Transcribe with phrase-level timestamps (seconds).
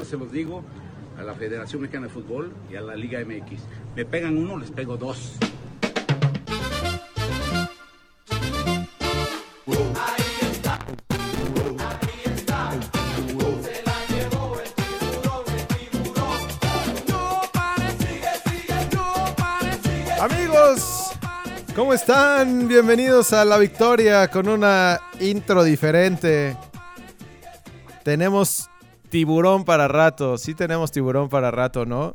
[0.00, 0.64] se los digo
[1.18, 3.62] a la Federación Mexicana de Fútbol y a la Liga MX.
[3.94, 5.36] Me pegan uno, les pego dos.
[20.18, 21.12] Amigos,
[21.76, 22.66] ¿cómo están?
[22.66, 26.56] Bienvenidos a La Victoria con una intro diferente.
[28.02, 28.68] Tenemos
[29.12, 32.14] tiburón para rato, sí tenemos tiburón para rato, ¿no?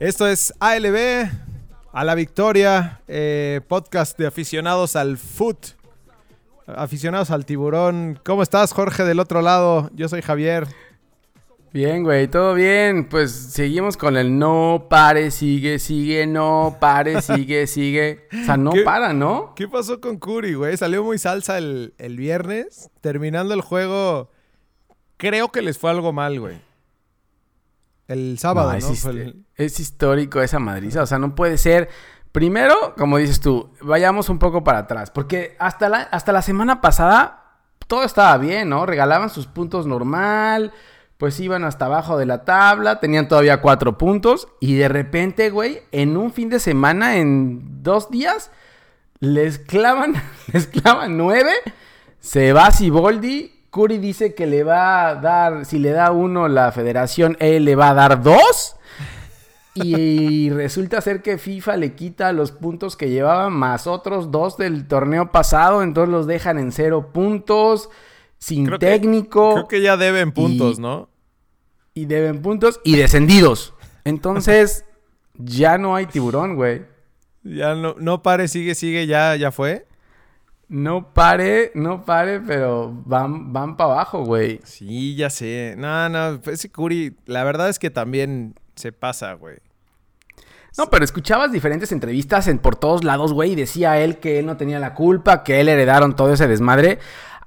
[0.00, 1.30] Esto es ALB,
[1.92, 5.76] a La Victoria, eh, podcast de aficionados al foot,
[6.66, 8.18] aficionados al tiburón.
[8.24, 9.88] ¿Cómo estás, Jorge, del otro lado?
[9.94, 10.66] Yo soy Javier.
[11.72, 13.08] Bien, güey, todo bien.
[13.08, 18.26] Pues seguimos con el no pare, sigue, sigue, no pare, sigue, sigue.
[18.32, 19.54] O sea, no para, ¿no?
[19.54, 20.76] ¿Qué pasó con Curry, güey?
[20.76, 22.90] Salió muy salsa el, el viernes.
[23.00, 24.32] Terminando el juego,
[25.16, 26.60] creo que les fue algo mal, güey.
[28.08, 28.76] El sábado, ¿no?
[28.76, 31.02] es, el- histórico esa madriza.
[31.02, 31.88] O sea, no puede ser.
[32.32, 35.10] Primero, como dices tú, vayamos un poco para atrás.
[35.10, 37.42] Porque hasta la, hasta la semana pasada
[37.86, 38.86] todo estaba bien, ¿no?
[38.86, 40.72] Regalaban sus puntos normal.
[41.16, 43.00] Pues iban hasta abajo de la tabla.
[43.00, 44.48] Tenían todavía cuatro puntos.
[44.60, 48.50] Y de repente, güey, en un fin de semana, en dos días,
[49.18, 50.14] les clavan,
[50.52, 51.52] les clavan nueve.
[52.20, 53.55] Se va Siboldi.
[53.76, 57.76] Curry dice que le va a dar, si le da uno la federación, él le
[57.76, 58.76] va a dar dos.
[59.74, 64.88] Y resulta ser que FIFA le quita los puntos que llevaba más otros dos del
[64.88, 65.82] torneo pasado.
[65.82, 67.90] Entonces los dejan en cero puntos,
[68.38, 69.52] sin Creo que- técnico.
[69.52, 71.10] Creo que ya deben puntos, Y- ¿no?
[71.92, 73.74] Y deben puntos y descendidos.
[74.04, 74.86] Entonces
[75.34, 76.84] ya no hay tiburón, güey.
[77.42, 79.86] Ya no, no pare, sigue, sigue, ya, ya fue.
[80.68, 84.60] No pare, no pare, pero van, van para abajo, güey.
[84.64, 85.74] Sí, ya sé.
[85.78, 89.58] No, no, ese Curry, la verdad es que también se pasa, güey.
[90.76, 94.46] No, pero escuchabas diferentes entrevistas en, por todos lados, güey, y decía él que él
[94.46, 96.98] no tenía la culpa, que él heredaron todo ese desmadre.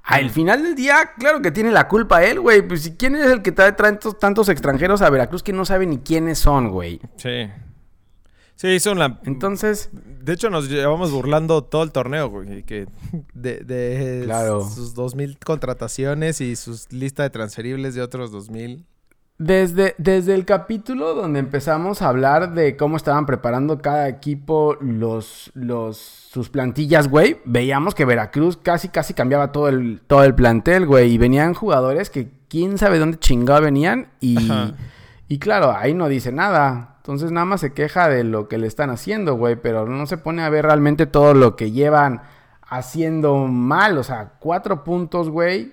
[0.02, 2.62] Al final del día, claro que tiene la culpa él, güey.
[2.62, 5.86] Pues, ¿y ¿quién es el que trae tantos, tantos extranjeros a Veracruz que no sabe
[5.86, 7.00] ni quiénes son, güey?
[7.16, 7.48] Sí.
[8.60, 9.18] Sí, son la...
[9.24, 9.88] Entonces,
[10.22, 12.62] De hecho, nos llevamos burlando todo el torneo, güey.
[12.62, 12.86] Que
[13.32, 14.68] de, de Claro.
[14.68, 18.84] sus 2.000 contrataciones y sus lista de transferibles de otros 2.000.
[19.38, 25.50] Desde, desde el capítulo donde empezamos a hablar de cómo estaban preparando cada equipo los,
[25.54, 30.84] los, sus plantillas, güey, veíamos que Veracruz casi, casi cambiaba todo el, todo el plantel,
[30.84, 31.12] güey.
[31.14, 34.08] Y venían jugadores que quién sabe dónde chingado venían.
[34.20, 34.74] Y, Ajá.
[35.28, 36.89] y claro, ahí no dice nada.
[37.00, 39.56] Entonces nada más se queja de lo que le están haciendo, güey.
[39.56, 42.22] Pero no se pone a ver realmente todo lo que llevan
[42.62, 43.96] haciendo mal.
[43.98, 45.72] O sea, cuatro puntos, güey.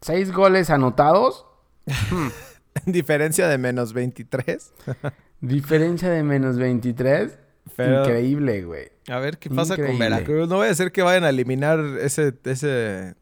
[0.00, 1.46] Seis goles anotados.
[2.86, 4.72] Diferencia de menos 23.
[5.40, 7.38] Diferencia de menos 23.
[7.76, 8.90] Pero- Increíble, güey.
[9.08, 9.98] A ver qué pasa con.
[9.98, 10.48] Veracruz.
[10.48, 13.14] No voy a ser que vayan a eliminar ese, ese,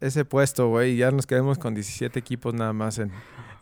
[0.00, 0.92] ese puesto, güey.
[0.92, 3.10] y Ya nos quedemos con 17 equipos nada más en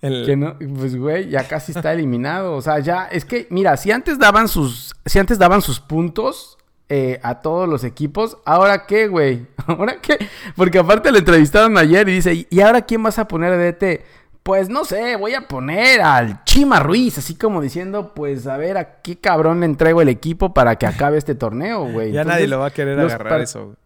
[0.05, 2.55] el- Que no, pues, güey, ya casi está eliminado.
[2.57, 6.59] O sea, ya, es que, mira, si antes daban sus, si antes daban sus puntos
[6.89, 9.47] eh, a todos los equipos, ¿ahora qué, güey?
[9.67, 10.19] ¿Ahora qué?
[10.57, 14.05] Porque aparte le entrevistaron ayer y dice, ¿y ahora quién vas a poner de DT?
[14.43, 18.77] Pues no sé, voy a poner al Chima Ruiz, así como diciendo, pues a ver
[18.77, 22.13] a qué cabrón le entrego el equipo para que acabe este torneo, güey.
[22.13, 23.65] Ya Entonces, nadie lo va a querer agarrar eso.
[23.65, 23.77] güey.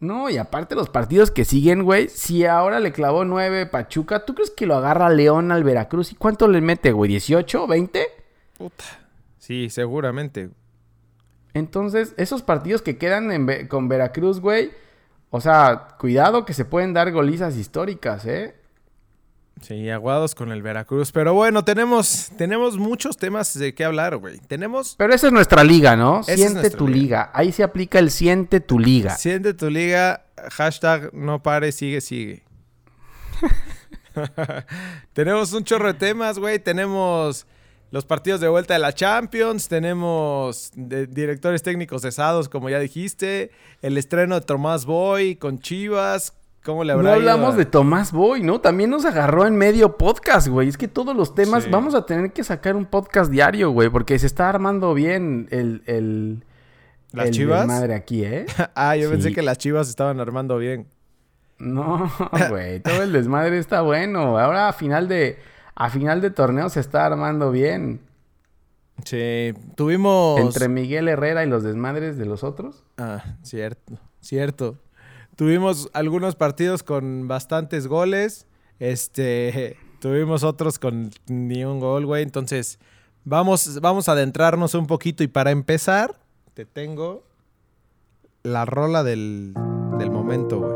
[0.00, 4.34] No, y aparte los partidos que siguen, güey, si ahora le clavó 9 Pachuca, ¿tú
[4.34, 6.12] crees que lo agarra León al Veracruz?
[6.12, 7.10] ¿Y cuánto le mete, güey?
[7.12, 7.66] ¿18?
[7.66, 8.06] ¿20?
[8.56, 8.84] Puta.
[9.38, 10.50] Sí, seguramente.
[11.52, 14.70] Entonces, esos partidos que quedan en con Veracruz, güey,
[15.28, 18.54] o sea, cuidado que se pueden dar golizas históricas, ¿eh?
[19.62, 21.12] Sí, aguados con el Veracruz.
[21.12, 24.38] Pero bueno, tenemos, tenemos muchos temas de qué hablar, güey.
[24.38, 24.94] Tenemos...
[24.96, 26.20] Pero esa es nuestra liga, ¿no?
[26.20, 26.98] Esa siente tu liga.
[27.00, 27.30] liga.
[27.34, 29.16] Ahí se aplica el siente tu liga.
[29.16, 32.42] Siente tu liga, hashtag no pare, sigue, sigue.
[35.12, 36.58] tenemos un chorro de temas, güey.
[36.58, 37.46] Tenemos
[37.90, 39.68] los partidos de vuelta de la Champions.
[39.68, 43.50] Tenemos de- directores técnicos cesados, como ya dijiste.
[43.82, 46.34] El estreno de Tomás Boy con Chivas.
[46.64, 48.60] ¿Cómo le No habrá ido hablamos a- de Tomás Boy, ¿no?
[48.60, 50.68] También nos agarró en medio podcast, güey.
[50.68, 51.70] Es que todos los temas, Sí.
[51.70, 55.82] vamos a tener que sacar un podcast diario, güey, porque se está armando bien el...
[55.86, 56.44] el
[57.12, 57.66] ¿Las el Chivas?
[57.66, 58.46] Madre aquí, ¿eh?
[58.74, 60.86] ah, yo pensé que las Chivas estaban armando bien.
[61.58, 62.10] No,
[62.50, 64.38] güey, todo el desmadre está bueno.
[64.38, 65.38] Ahora a final de
[65.74, 68.00] a final de torneo se está armando bien.
[69.04, 70.38] Sí, tuvimos...
[70.40, 72.84] Entre Miguel Herrera y los desmadres de los otros.
[72.98, 74.76] Ah, cierto, cierto.
[75.40, 78.46] Tuvimos algunos partidos con bastantes goles.
[78.78, 82.22] Este, Tuvimos otros con ni un gol, güey.
[82.22, 82.78] Entonces,
[83.24, 85.22] vamos, vamos a adentrarnos un poquito.
[85.22, 86.14] Y para empezar,
[86.52, 87.22] te tengo
[88.42, 89.54] la rola del,
[89.98, 90.74] del momento, güey.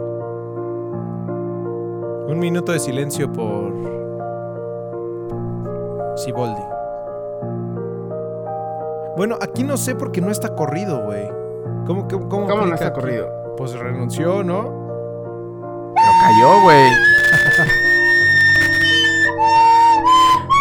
[2.32, 3.70] Un minuto de silencio por
[6.16, 6.62] Siboldi.
[9.19, 11.28] Bueno, aquí no sé porque no está corrido, güey.
[11.87, 13.44] ¿Cómo, cómo, cómo, ¿Cómo no está corrido?
[13.56, 15.93] Pues renunció, ¿no?
[15.95, 16.91] Pero cayó, güey.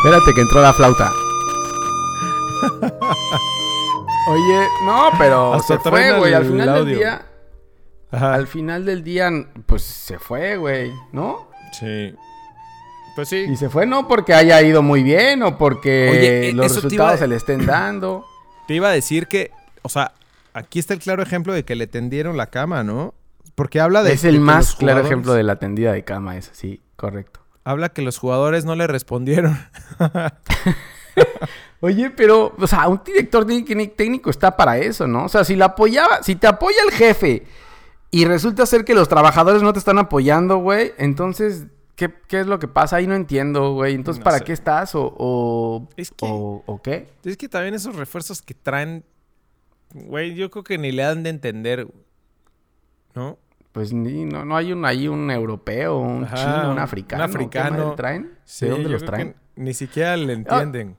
[0.04, 1.12] Espérate que entró la flauta.
[4.30, 6.34] Oye, no, pero Hasta se fue, güey.
[6.34, 7.26] Al final del día,
[8.12, 8.34] Ajá.
[8.34, 9.30] al final del día,
[9.66, 11.48] pues se fue, güey, ¿no?
[11.80, 12.14] Sí.
[13.16, 13.46] Pues sí.
[13.50, 17.12] Y se fue no porque haya ido muy bien o porque Oye, e- los resultados
[17.14, 18.26] iba- se le estén dando.
[18.68, 19.52] Te iba a decir que,
[19.84, 20.14] o sea,
[20.54, 23.14] aquí está el claro ejemplo de que le tendieron la cama, ¿no?
[23.56, 26.82] Porque habla de es el más claro ejemplo de la tendida de cama, es sí,
[26.96, 27.42] correcto.
[27.66, 29.58] Habla que los jugadores no le respondieron.
[31.82, 35.26] Oye, pero, o sea, un director técnico técnico está para eso, ¿no?
[35.26, 37.44] O sea, si la apoyaba, si te apoya el jefe
[38.10, 41.66] y resulta ser que los trabajadores no te están apoyando, güey, entonces,
[41.96, 42.96] ¿qué, qué es lo que pasa?
[42.98, 43.96] Ahí no entiendo, güey.
[43.96, 44.46] Entonces, No ¿para sé.
[44.46, 44.96] qué estás?
[44.96, 47.10] ¿O, o, Es que- o, o qué?
[47.26, 49.04] es que también esos refuerzos que traen,
[49.94, 51.88] güey, yo creo que ni le dan de entender,
[53.16, 53.38] ¿no?
[53.72, 57.24] Pues ni, no, no hay un, ahí un europeo, un Ajá, chino, un un africano.
[57.24, 57.96] ¿Qué africano.
[57.96, 58.32] traen?
[58.46, 59.36] Sí, ¿De dónde los traen?
[59.56, 60.98] Ni siquiera le entienden.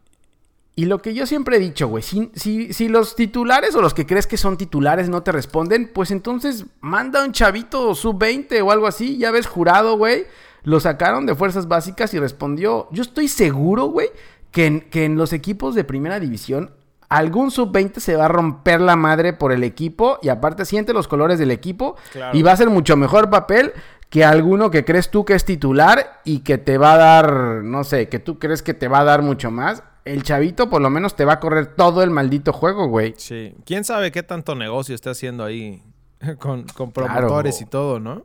[0.77, 3.95] Y lo que yo siempre he dicho, güey, si, si, si los titulares o los
[3.95, 8.73] que crees que son titulares no te responden, pues entonces manda un chavito sub-20 o
[8.73, 10.25] algo así, ya ves jurado, güey.
[10.65, 12.89] Lo sacaron de fuerzas básicas y respondió.
[12.91, 14.09] Yo estoy seguro, güey,
[14.51, 16.73] que en, que en los equipos de primera división
[17.17, 21.09] algún sub-20 se va a romper la madre por el equipo y aparte siente los
[21.09, 22.37] colores del equipo Claro.
[22.37, 23.73] y va a ser mucho mejor papel
[24.11, 27.33] que alguno que crees tú que es titular y que te va a dar,
[27.65, 29.83] no sé, que tú crees que te va a dar mucho más.
[30.05, 33.15] El chavito por lo menos te va a correr todo el maldito juego, güey.
[33.17, 33.55] Sí.
[33.67, 35.83] ¿Quién sabe qué tanto negocio está haciendo ahí
[36.39, 37.13] con, con Claro.
[37.15, 38.25] promotores y todo, ¿no?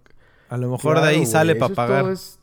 [0.49, 2.09] A lo mejor Claro, de ahí sale para pagar.
[2.09, 2.39] es-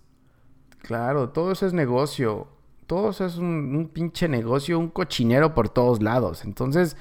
[0.83, 2.47] Claro, todo eso es negocio.
[2.87, 6.45] Todo eso es un, un pinche negocio, un cochinero por todos lados.
[6.45, 6.97] Entonces,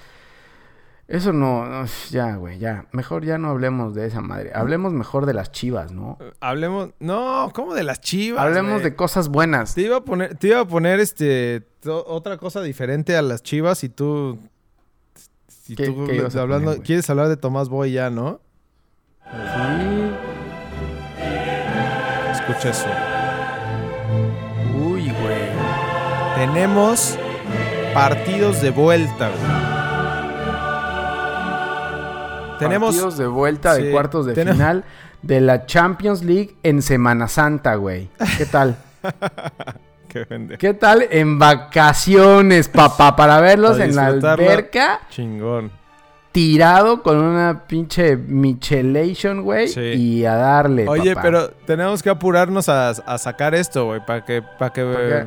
[1.08, 2.88] eso no, ya, güey, ya.
[2.92, 4.52] Mejor ya no hablemos de esa madre.
[4.56, 6.18] Hablemos mejor de las chivas, ¿no?
[6.40, 6.90] Hablemos.
[7.00, 8.44] No, ¿cómo de las chivas?
[8.44, 8.84] Hablemos güey?
[8.86, 9.76] de cosas buenas.
[9.76, 13.84] Te iba a poner, te iba a poner este otra cosa diferente a las chivas
[13.84, 14.40] y tú.
[15.48, 18.40] Si ¿Qué- tú qué ibas a hablando, poner, quieres hablar de Tomás Boy ya, ¿no?
[19.24, 20.12] Sí.
[22.32, 22.88] Escucha eso.
[26.46, 27.18] Tenemos
[27.96, 29.42] partidos de vuelta, güey.
[32.60, 32.90] Tenemos.
[32.94, 34.84] Partidos de vuelta Sí, de cuartos de tenemos- final
[35.24, 38.10] de la Champions League en Semana Santa, güey.
[38.38, 38.76] ¿Qué tal?
[40.08, 40.28] Qué.
[40.60, 43.16] ¿Qué tal en vacaciones, papá?
[43.16, 45.72] Para verlos en la alberca, Chingón.
[46.32, 49.68] tirado con una pinche Michelation, güey.
[49.68, 49.80] Sí.
[49.82, 51.22] Y a darle, Oye, papá.
[51.24, 55.26] pero tenemos que apurarnos a, a sacar esto, güey, para que, para que?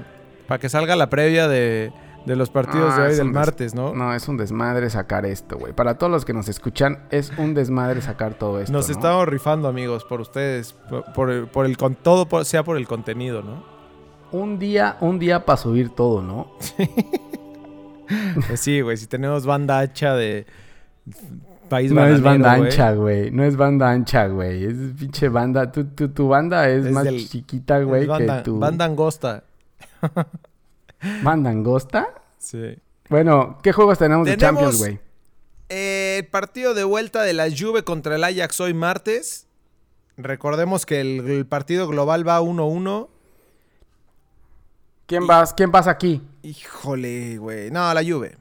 [0.49, 1.93] Para que salga la previa de,
[2.27, 3.95] de los partidos Ah, de hoy es del martes, ¿no?
[3.95, 5.73] No, es un desmadre sacar esto, güey.
[5.73, 8.73] Para todos los que nos escuchan, es un desmadre sacar todo esto.
[8.73, 8.93] Nos ¿no?
[8.95, 12.77] estamos rifando, amigos, por ustedes, por, por el, por el con todo por- sea por
[12.79, 13.63] el contenido, ¿no?
[14.33, 16.53] Un día, un día para subir todo, ¿no?
[18.47, 20.47] Pues sí, güey, si tenemos banda hacha de
[21.69, 23.31] país No es banda ancha, güey.
[23.31, 24.65] No es banda ancha, güey.
[24.65, 25.71] Es pinche banda.
[25.71, 29.45] Tu, tu, tu banda es, Es más del- chiquita, güey, que tu banda angosta.
[31.23, 32.09] banda angosta.
[32.39, 32.77] Sí.
[33.09, 35.01] Bueno, ¿qué juegos tenemos, de Tenemos- Champions, güey?
[35.71, 39.47] Eh, el partido de vuelta de la Juve contra el Ajax hoy martes.
[40.17, 43.09] Recordemos que el, el partido global va 1-1.
[45.07, 45.55] ¿Quién vas?
[45.55, 46.23] ¿Quién pasa aquí?
[46.43, 47.71] Híjole, güey.
[47.71, 48.37] No, la Juve.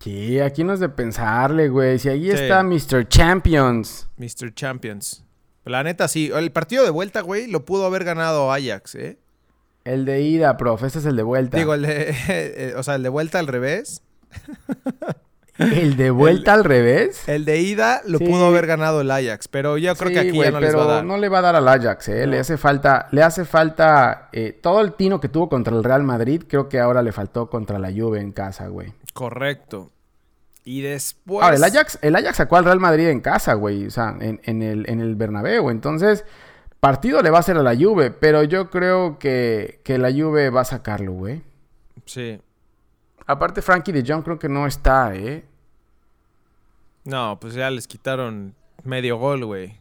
[0.00, 1.98] Sí, aquí no es de pensarle, güey.
[1.98, 2.36] Si ahí Sí.
[2.36, 3.08] está Mr.
[3.08, 4.08] Champions.
[4.16, 4.54] Mr.
[4.54, 5.24] Champions.
[5.64, 6.30] La neta, sí.
[6.32, 9.18] El partido de vuelta, güey, lo pudo haber ganado Ajax, ¿eh?
[9.88, 10.86] El de ida, profe.
[10.86, 11.56] Este es el de vuelta.
[11.56, 14.02] Digo, el de, eh, o sea, el de vuelta al revés.
[15.58, 17.28] ¿El de vuelta al revés?
[17.28, 18.26] El de ida lo Sí.
[18.26, 20.92] pudo haber ganado el Ajax, pero yo creo que aquí ya no les pero va
[20.92, 21.04] a dar.
[21.04, 22.26] no le va a dar al Ajax, ¿eh?
[22.26, 22.30] No.
[22.32, 26.04] Le hace falta, le hace falta eh, todo el tino que tuvo contra el Real
[26.04, 26.44] Madrid.
[26.48, 28.92] Creo que ahora le faltó contra la Juve en casa, güey.
[29.14, 29.90] Correcto.
[30.62, 31.42] Y después.
[31.42, 33.86] Ahora, el Ajax, el Ajax sacó al Real Madrid en casa, güey.
[33.86, 35.70] O sea, en, en el, en el Bernabéu.
[35.70, 36.24] Entonces,
[36.80, 38.10] partido le va a hacer a la Juve.
[38.10, 41.42] Pero yo creo que, que la Juve va a sacarlo, güey.
[42.04, 42.40] Sí.
[43.26, 45.44] Aparte, Frankie de Jong creo que no está, ¿eh?
[47.04, 48.54] No, pues ya les quitaron
[48.84, 49.78] medio gol, güey.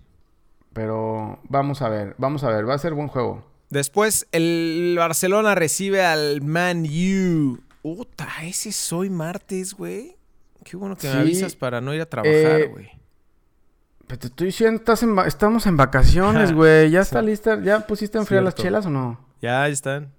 [0.74, 2.68] Pero vamos a ver, vamos a ver.
[2.68, 3.44] Va a ser buen juego.
[3.70, 7.60] Después el Barcelona recibe al Man U.
[7.82, 10.16] Puta, ese es hoy martes, güey.
[10.64, 12.90] Qué bueno que me avisas para no ir a trabajar, eh, güey.
[14.08, 16.90] Pero te estoy diciendo, estás en estamos en vacaciones, güey.
[16.90, 17.62] ¿Ya está lista?
[17.62, 19.20] ¿Ya pusiste a enfriar las chelas o no?
[19.42, 20.14] Ya están.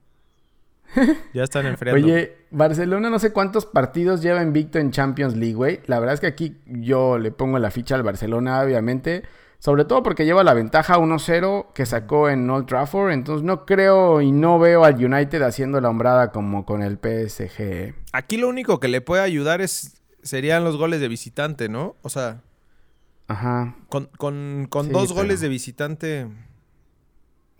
[1.34, 2.04] ya están enfriando.
[2.04, 5.80] Oye, Barcelona no sé cuántos partidos lleva invicto en Champions League, güey.
[5.86, 9.24] La verdad es que aquí yo le pongo la ficha al Barcelona, obviamente.
[9.60, 13.10] Sobre todo porque lleva la ventaja 1-0 que sacó en Old Trafford.
[13.10, 17.94] Entonces no creo y no veo al United haciendo la hombrada como con el PSG.
[18.12, 21.96] Aquí lo único que le puede ayudar es serían los goles de visitante, ¿no?
[22.02, 22.42] O sea,
[23.28, 23.76] Ajá.
[23.88, 26.28] con, con, con Sí, dos pero- goles de visitante,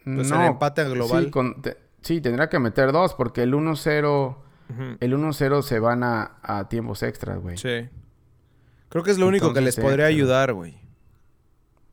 [0.05, 1.25] pues el empate global.
[1.27, 4.37] Sí, con- te- sí, tendrá que meter dos porque el 1-0...
[4.71, 4.83] Ujú.
[5.01, 7.57] El 1-0 se van a, a tiempos extras, güey.
[7.57, 7.89] Sí.
[8.91, 10.79] Creo que es lo único que les podría sí, ayudar, güey.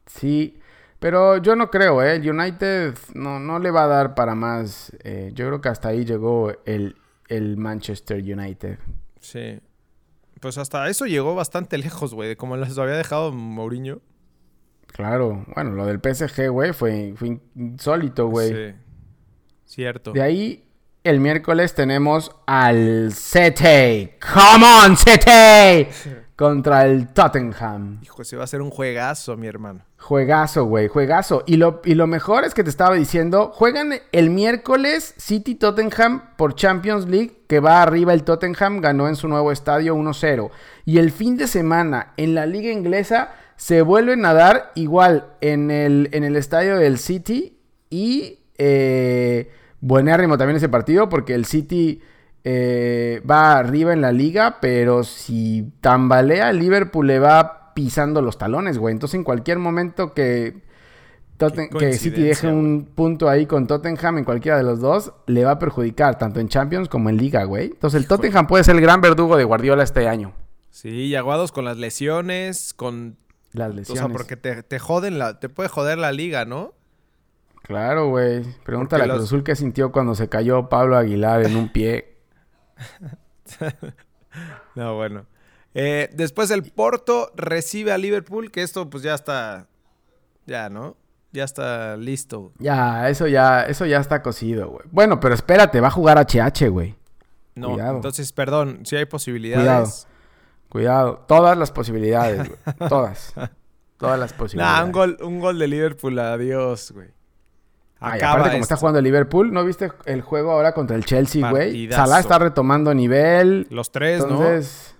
[0.08, 0.60] Sí,
[1.00, 2.16] pero yo no creo, ¿eh?
[2.16, 4.92] El United no, no le va a dar para más.
[5.04, 6.96] Eh, yo creo que hasta ahí llegó el,
[7.28, 8.78] el Manchester United.
[9.20, 9.60] Sí.
[10.40, 14.02] Pues hasta eso llegó bastante lejos, güey, de como les había dejado Mourinho.
[14.88, 18.54] Claro, bueno, lo del PSG, güey, fue, fue insólito, güey.
[18.54, 18.76] Sí.
[19.66, 20.14] Cierto.
[20.14, 20.64] De ahí,
[21.04, 24.12] el miércoles tenemos al City.
[24.34, 26.24] ¡Come on, City!
[26.36, 28.00] Contra el Tottenham.
[28.04, 29.86] Hijo, se va a hacer un juegazo, mi hermano.
[29.98, 31.44] Juegazo, güey, juegazo.
[31.46, 36.36] Y lo, y lo mejor es que te estaba diciendo, juegan el miércoles City Tottenham
[36.36, 40.52] por Champions League, que va arriba el Tottenham, ganó en su nuevo estadio 1-0.
[40.84, 45.72] Y el fin de semana en la liga inglesa se vuelven a dar igual en
[45.72, 47.58] el, en el estadio del City
[47.90, 52.02] y eh, buenérrimo también ese partido porque el City
[52.48, 58.78] eh, va arriba en la liga, pero si tambalea Liverpool le va pisando los talones,
[58.78, 58.94] güey.
[58.94, 60.62] Entonces en cualquier momento que,
[61.40, 65.44] Totten- que City deje un punto ahí con Tottenham en cualquiera de los dos, le
[65.44, 67.66] va a perjudicar tanto en Champions como en Liga, güey.
[67.72, 70.32] Entonces el Tottenham puede ser el gran verdugo de Guardiola este año.
[70.70, 73.18] Sí, y aguados con las lesiones, con...
[73.54, 74.04] Las O lesiones.
[74.04, 75.40] sea, porque te, te joden la...
[75.40, 76.74] Te puede joder la liga, ¿no?
[77.64, 78.44] Claro, güey.
[78.64, 82.15] Pregúntale a Cruz los- Azul qué sintió cuando se cayó Pablo Aguilar en un pie.
[84.76, 85.26] No, bueno.
[85.74, 89.68] Eh, después el Porto recibe a Liverpool, que esto pues ya está...
[90.46, 90.98] Ya, ¿no?
[91.32, 92.54] Ya está listo.
[92.60, 94.86] Ya, eso ya, eso ya está cocido, güey.
[94.92, 96.96] Bueno, pero espérate, va a jugar HH, güey.
[97.56, 97.96] No, Cuidado.
[97.96, 100.08] entonces, perdón, si hay posibilidades.
[100.70, 101.24] Cuidado.
[101.28, 102.90] Todas las posibilidades, güey.
[102.90, 103.34] Todas.
[103.98, 104.80] Todas las posibilidades.
[104.80, 107.15] Nah, un gol, un gol de Liverpool, adiós, güey.
[108.06, 111.06] Ay, Acaba aparte, como está jugando el Liverpool, ¿no viste el juego ahora contra el
[111.06, 111.90] Chelsea, güey?
[111.92, 113.68] Salah está retomando nivel.
[113.70, 114.96] Los tres, Entonces,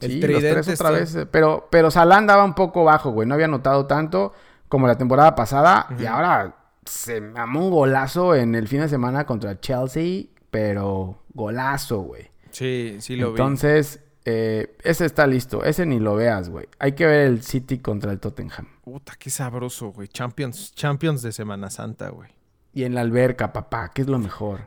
[0.00, 1.16] El sí, los tres otra vez.
[1.30, 3.28] Pero, pero Salah andaba un poco bajo, güey.
[3.28, 4.32] No había notado tanto
[4.68, 5.86] como la temporada pasada.
[5.98, 10.24] Y ahora se mamó un golazo en el fin de semana contra Chelsea.
[10.50, 12.22] Pero golazo, güey.
[12.22, 12.48] ¿no?
[12.50, 15.64] Sí, sí lo Entonces, eh, ese está listo.
[15.64, 16.68] Ese ni lo veas, güey.
[16.78, 18.66] Hay que ver el City contra el Tottenham.
[18.66, 18.92] vi.
[18.92, 20.08] Puta, qué sabroso, güey.
[20.08, 22.30] Champions, Champions de Semana Santa, güey.
[22.78, 24.60] Y en la alberca, papá, que es lo mejor.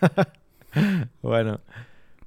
[1.22, 1.60] Bueno,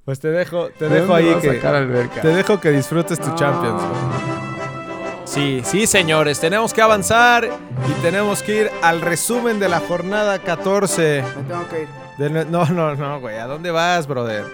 [0.06, 2.22] pues te dejo, te ¿De dejo ahí que alberca?
[2.22, 3.82] te dejo que disfrutes tu Champions.
[3.82, 5.26] güey.
[5.26, 10.38] Sí, sí, señores, tenemos que avanzar y tenemos que ir al resumen de la jornada
[10.38, 11.22] 14.
[11.36, 11.88] Me tengo que ir.
[12.18, 13.36] de no, no, no, güey.
[13.36, 14.44] ¿A dónde vas, brother?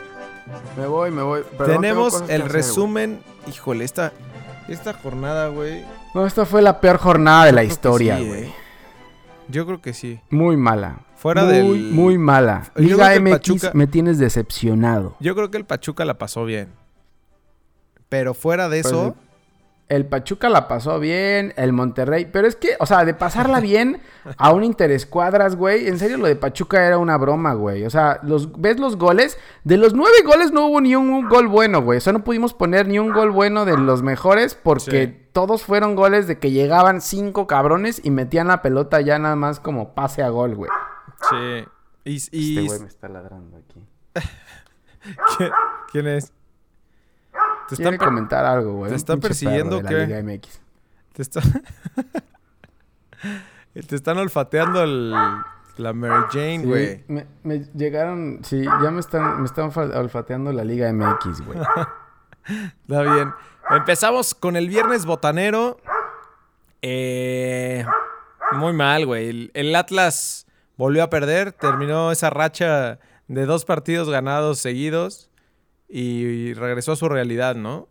[0.79, 1.43] Me voy, me voy.
[1.59, 3.21] Perdón, tenemos el hacer, resumen.
[3.47, 4.13] Híjole, esta,
[4.69, 5.85] esta jornada, güey.
[6.15, 8.45] No, esta fue la peor jornada de la historia, güey.
[8.45, 8.55] eh.
[9.53, 10.21] Yo creo que sí.
[10.31, 11.01] Muy mala.
[11.17, 12.73] Fuera muy, del- Muy mala.
[12.75, 15.17] Yo Liga creo que el MX Pachuca- me tienes decepcionado.
[15.21, 16.69] Yo creo que el Pachuca la pasó bien.
[18.09, 19.17] Pero fuera de eso,
[19.93, 24.01] El Pachuca la pasó bien, el Monterrey, pero es que, o sea, de pasarla bien
[24.39, 27.85] a un interescuadras, güey, en serio lo de Pachuca era una broma, güey.
[27.85, 31.29] O sea, los, ves los goles, de los nueve goles no hubo ni un, un
[31.29, 31.99] gol bueno, güey.
[31.99, 35.29] O sea, no pudimos poner ni un gol bueno de los mejores porque Sí.
[35.33, 39.61] todos fueron goles de que llegaban cinco cabrones y metían la pelota ya nada más
[39.61, 40.71] como pase a gol, güey.
[41.31, 41.65] sí.
[42.05, 43.81] Y, y- Este güey me está ladrando aquí.
[45.37, 45.51] ¿Quién,
[45.93, 46.33] quién es?
[47.77, 48.91] Te están, comentar algo, güey.
[48.91, 50.05] te están persiguiendo, de la?
[50.07, 50.61] Liga MX.
[51.13, 51.41] te está-
[53.73, 55.11] te están olfateando el-
[55.79, 57.05] la Mary Jane, Sí, güey.
[57.09, 61.59] me, me llegaron, sí, ya me están, me están fa- olfateando la Liga MX, güey.
[62.83, 63.33] Está bien.
[63.71, 65.79] Empezamos con el viernes botanero.
[66.83, 67.87] Eh,
[68.53, 69.29] muy mal, güey.
[69.31, 71.53] El, el Atlas volvió a perder.
[71.53, 72.99] Terminó esa racha
[73.29, 75.31] de dos partidos ganados seguidos.
[75.95, 77.87] Y, regresó a su realidad, ¿no?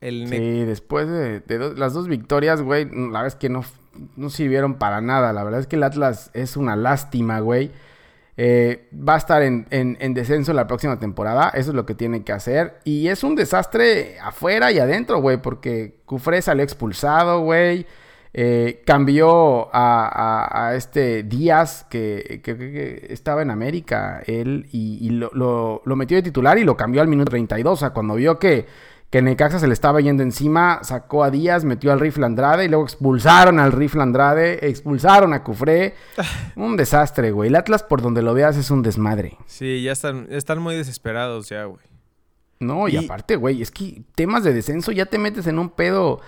[0.00, 1.42] Sí, después de,
[1.76, 3.62] las dos victorias, güey, la verdad es que no,
[4.16, 5.34] no sirvieron para nada.
[5.34, 7.72] La verdad es que el Atlas es una lástima, güey.
[8.38, 11.50] Eh, va a estar en, en, descenso la próxima temporada.
[11.50, 12.78] Eso es lo que tiene que hacer.
[12.84, 15.36] Y es un desastre afuera y adentro, güey.
[15.42, 17.86] Porque Cufré salió expulsado, güey.
[18.32, 22.40] Eh, cambió a, este Díaz que,
[23.10, 27.72] estaba en América, él, y, lo, metió de titular y lo cambió al minuto 32.
[27.72, 28.66] O sea, cuando vio que,
[29.10, 32.68] que Necaxa se le estaba yendo encima, sacó a Díaz, metió al Rifle Andrade y
[32.68, 35.94] luego expulsaron al Rifle Andrade, expulsaron a Cufré.
[36.54, 37.48] un desastre, güey.
[37.48, 39.38] El Atlas, por donde lo veas, es un desmadre.
[39.46, 41.82] Sí, ya están, están muy desesperados ya, güey.
[42.60, 46.20] No, y aparte, güey, es que temas de descenso ya te metes en un pedo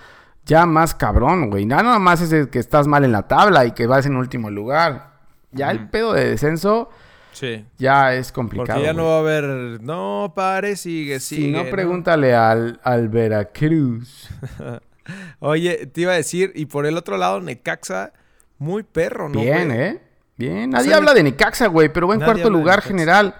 [0.45, 1.65] ya más cabrón, güey.
[1.65, 5.13] Nada más es que estás mal en la tabla y que vas en último lugar.
[5.51, 6.89] Ya el pedo de descenso
[7.31, 7.65] sí.
[7.77, 8.79] ya es complicado.
[8.79, 9.81] Porque ya no va a haber.
[9.81, 11.41] No, pare, sigue, sigue.
[11.43, 14.29] Si no, pregúntale Al, al Veracruz.
[15.39, 18.13] Oye, te iba a decir, y por el otro lado, Necaxa,
[18.57, 19.41] muy perro, ¿no?
[19.41, 20.01] Bien, ¿eh?
[20.37, 20.69] Bien.
[20.69, 23.35] Nadie habla de Necaxa, güey, pero va en cuarto lugar general,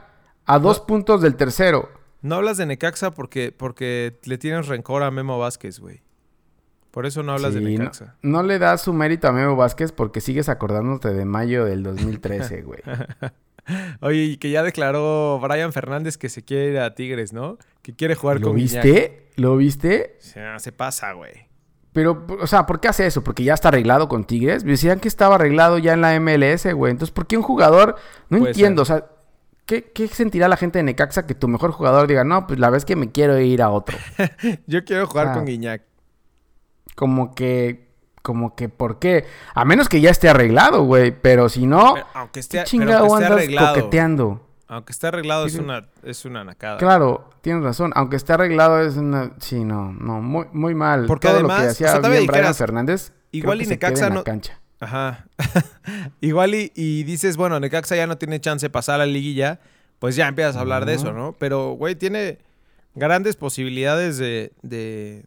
[0.45, 1.89] a dos puntos del tercero.
[2.21, 6.02] No hablas de Necaxa porque, porque le tienes rencor a Memo Vázquez, güey.
[6.93, 8.17] Por eso no hablas de Necaxa.
[8.21, 12.61] No, le das su mérito a Memo Vázquez porque sigues acordándote de mayo del 2013,
[12.61, 12.81] güey.
[14.01, 17.57] Oye, y que ya declaró Brian Fernández que se quiere ir a Tigres, ¿no?
[17.81, 19.25] Que quiere jugar ¿Lo con viste?
[19.37, 20.17] ¿Lo viste?
[20.19, 21.47] se pasa, güey.
[21.93, 23.23] Pero, o sea, ¿por qué hace eso?
[23.23, 24.63] Porque ya está arreglado con Tigres.
[24.63, 26.91] Decían que estaba arreglado ya en la MLS, güey.
[26.91, 27.95] Entonces, ¿por qué un jugador?
[28.29, 29.07] No entiendo, o sea,
[29.65, 32.69] ¿qué, ¿qué, sentirá la gente de Necaxa que tu mejor jugador diga, no, pues la
[32.69, 33.97] vez que me quiero ir a otro?
[34.67, 35.92] Yo quiero jugar con Guiñac
[36.95, 41.67] como que como que por qué a menos que ya esté arreglado güey pero si
[41.67, 44.41] no aunque esté, chingado arreglado, coqueteando
[44.73, 46.77] aunque esté arreglado es una es una nacada.
[46.77, 47.91] Claro tienes razón.
[47.95, 51.05] Aunque esté arreglado es una sí no no muy muy mal.
[51.05, 54.59] Porque además lo que hacía bien Brian Fernández igual y Necaxa no cancha.
[54.79, 55.25] ajá.
[56.21, 59.59] Igual y, y, dices bueno Necaxa ya no tiene chance de pasar a la liguilla
[59.99, 62.39] pues ya empiezas a hablar de eso no pero güey tiene
[62.95, 65.25] grandes posibilidades de, de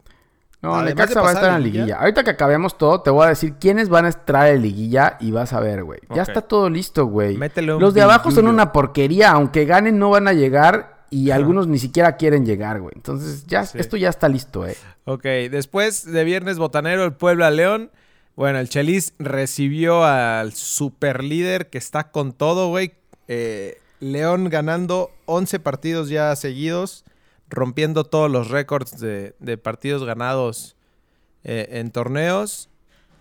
[0.67, 1.97] no, Necaxa va a estar en la liguilla.
[2.01, 5.31] Ahorita que acabemos todo, te voy a decir quiénes van a estar en liguilla y
[5.31, 6.01] vas a ver, güey.
[6.15, 7.39] Ya está todo listo, güey.
[7.57, 9.31] Los de abajo son una porquería.
[9.31, 12.93] Aunque ganen, no van a llegar y algunos ni siquiera quieren llegar, güey.
[12.97, 14.77] Entonces, ya, esto ya está listo, eh.
[15.05, 17.91] Ok, después de Viernes Botanero, el Puebla León.
[18.35, 22.93] Bueno, el Chelis recibió al super líder que está con todo, güey.
[23.29, 27.05] Eh, León ganando 11 partidos ya seguidos
[27.49, 30.77] rompiendo todos los récords de, partidos ganados
[31.45, 32.69] eh, en torneos.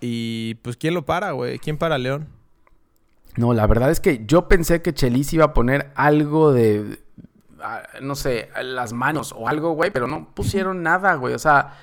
[0.02, 1.60] Y pues, ¿quién lo para, güey?
[1.60, 2.28] ¿Quién para León?
[3.38, 7.00] No, la verdad es que yo pensé que Chelis iba a poner algo de,
[7.62, 11.34] ah, no sé, las manos o algo, güey, pero no pusieron nada, güey.
[11.34, 11.74] O sea,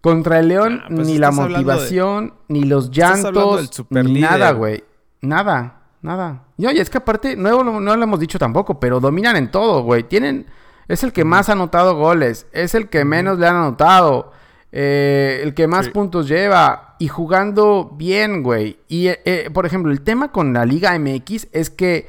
[0.00, 4.84] contra el León ah, pues ni la motivación, ni los llantos, ni nada, güey.
[5.22, 6.44] Nada, nada.
[6.56, 9.82] Y oye, es que aparte, no, no lo hemos dicho tampoco, pero dominan en todo,
[9.82, 10.04] güey.
[10.04, 10.46] Tienen
[10.88, 12.46] es el que más ha anotado goles.
[12.52, 14.32] Es el que menos le han anotado.
[14.72, 16.96] Eh, el que más puntos lleva.
[16.98, 18.78] Y jugando bien, güey.
[18.88, 22.08] Y, eh, eh, por ejemplo, el tema con la Liga MX es que...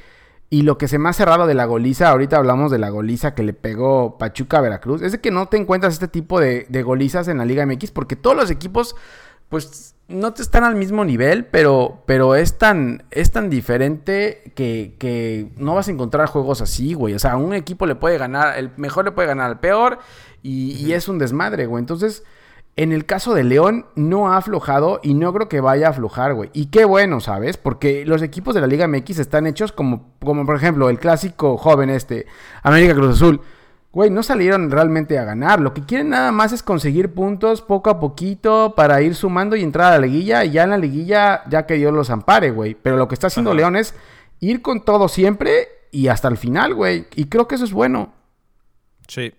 [0.50, 3.36] Y lo que se me ha cerrado de la goliza, ahorita hablamos de la goliza
[3.36, 6.66] que le pegó Pachuca a Veracruz, es de que no te encuentras este tipo de,
[6.70, 8.96] de golizas en la Liga MX porque todos los equipos,
[9.50, 14.96] pues no te están al mismo nivel, pero, pero es tan, es tan diferente que,
[14.98, 17.14] que, no vas a encontrar juegos así, güey.
[17.14, 20.00] O sea, un equipo le puede ganar, el mejor le puede ganar al peor
[20.42, 21.82] y, es un desmadre, güey.
[21.82, 22.24] Entonces,
[22.78, 26.34] en el caso de León, no ha aflojado y no creo que vaya a aflojar,
[26.36, 26.52] güey.
[26.54, 27.58] Y qué bueno, ¿sabes?
[27.58, 31.58] Porque los equipos de la Liga MX están hechos como, como por ejemplo, el clásico
[31.58, 32.28] joven este,
[32.64, 33.42] América Cruz Azul
[33.92, 35.60] güey, no salieron realmente a ganar.
[35.60, 39.64] Lo que quieren nada más es conseguir puntos poco a poquito para ir sumando y
[39.64, 40.46] entrar a la liguilla.
[40.46, 42.76] Y ya en la liguilla, ya que Dios los ampare, güey.
[42.76, 43.96] Pero lo que está haciendo León es
[44.40, 47.08] ir con todo siempre y hasta el final, güey.
[47.16, 48.14] Y creo que eso es bueno.
[49.08, 49.34] Sí.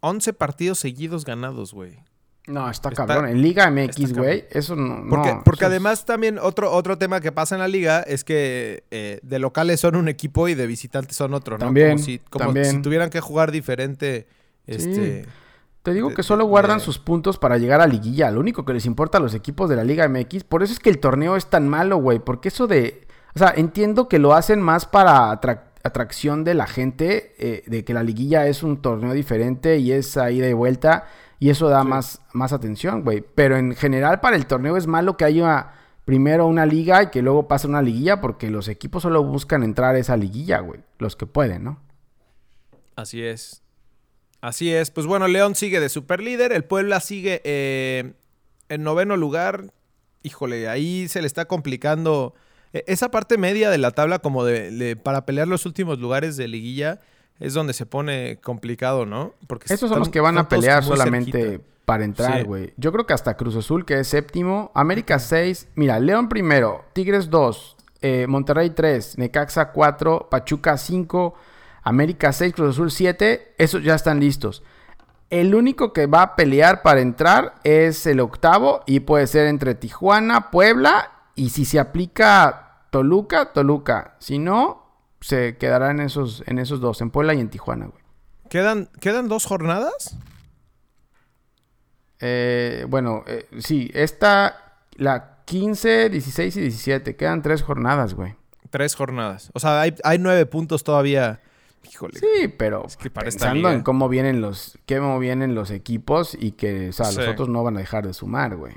[0.00, 2.00] 11 partidos seguidos ganados, güey.
[2.48, 3.28] No, está, cabrón.
[3.28, 5.08] En Liga MX, güey, eso no.
[5.08, 9.20] Porque, porque además también otro, otro tema que pasa en la liga es que eh,
[9.22, 11.66] de locales son un equipo y de visitantes son otro, ¿no?
[11.66, 11.92] También.
[11.92, 14.26] Como si, como si tuvieran que jugar diferente.
[14.66, 15.26] Este,
[15.84, 18.30] Te digo que solo guardan sus puntos para llegar a liguilla.
[18.32, 20.42] Lo único que les importa a los equipos de la Liga MX.
[20.42, 22.18] Por eso es que el torneo es tan malo, güey.
[22.18, 23.06] Porque eso de.
[23.36, 27.34] O sea, entiendo que lo hacen más para atracción de la gente.
[27.38, 31.06] Eh, de que la liguilla es un torneo diferente y es ahí de vuelta.
[31.42, 33.24] Y eso da más, más atención, güey.
[33.34, 35.72] Pero en general para el torneo es malo que haya
[36.04, 39.96] primero una liga y que luego pase una liguilla porque los equipos solo buscan entrar
[39.96, 40.80] a esa liguilla, güey.
[40.98, 41.80] Los que pueden, ¿no?
[42.94, 43.62] Así es.
[44.40, 44.90] Así es.
[44.92, 46.52] Pues bueno, León sigue de super líder.
[46.52, 48.12] El Puebla sigue eh,
[48.68, 49.72] en noveno lugar.
[50.22, 52.34] híjole, ahí se le está complicando.
[52.72, 56.36] E, esa parte media de la tabla, como de, de- para pelear los últimos lugares
[56.36, 57.00] de liguilla,
[57.42, 59.34] es donde se pone complicado, ¿no?
[59.46, 61.64] Porque Estos son los que van a pelear solamente cerquita.
[61.84, 62.44] para entrar, Sí.
[62.44, 62.72] güey.
[62.76, 64.70] Yo creo que hasta Cruz Azul, que es séptimo.
[64.74, 65.68] América 6.
[65.74, 66.84] Mira, León primero.
[66.92, 67.76] Tigres 2.
[68.04, 69.16] eh, Monterrey 3.
[69.18, 70.28] Necaxa 4.
[70.30, 71.34] Pachuca 5.
[71.84, 72.52] América 6.
[72.52, 73.54] Cruz Azul 7.
[73.58, 74.62] Esos ya están listos.
[75.30, 79.74] El único que va a pelear para entrar es el octavo y puede ser entre
[79.74, 84.16] Tijuana, Puebla y si se aplica Toluca, Toluca.
[84.18, 84.81] Si no,
[85.22, 88.02] se quedará en esos, en esos dos, en Puebla y en Tijuana, güey.
[88.50, 90.18] ¿Quedan, ¿Quedan dos jornadas?
[92.20, 97.16] Eh, bueno, eh, sí, esta, la 15, 16 y 17.
[97.16, 98.34] Quedan tres jornadas, güey.
[98.70, 99.50] Tres jornadas.
[99.54, 101.40] O sea, hay, hay nueve puntos todavía.
[101.90, 102.18] Híjole.
[102.18, 106.36] Sí, pero Es que para esta pensando en cómo vienen los, cómo vienen los equipos
[106.38, 107.30] y que, o sea, los Sí.
[107.30, 108.74] otros no van a dejar de sumar, güey.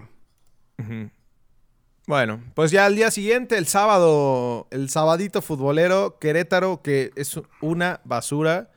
[0.80, 1.12] Ujú.
[2.08, 8.02] Bueno, pues ya al día siguiente, el sábado, el sabadito futbolero, Querétaro, que es una
[8.04, 8.70] basura,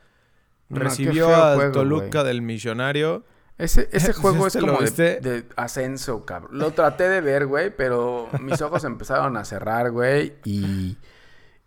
[0.68, 3.24] No, recibió al Toluca del Millonario.
[3.58, 6.58] Ese, ese juego es ¿Este como de, de ascenso, cabrón.
[6.58, 10.96] Lo traté de ver, güey, pero mis ojos empezaron a cerrar, güey, y...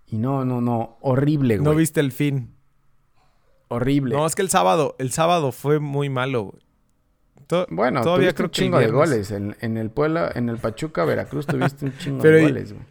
[0.07, 0.97] Y no, no, no.
[0.99, 1.63] Horrible, güey.
[1.63, 2.53] No viste el fin.
[3.69, 4.13] Horrible.
[4.13, 6.61] No, es que el sábado, el sábado fue muy malo, güey.
[7.47, 9.31] To- Bueno, todavía creo un que chingo de goles.
[9.31, 12.73] En, en el Puebla, en el Pachuca, Veracruz, tuviste un chingo Pero de y- goles,
[12.73, 12.85] güey.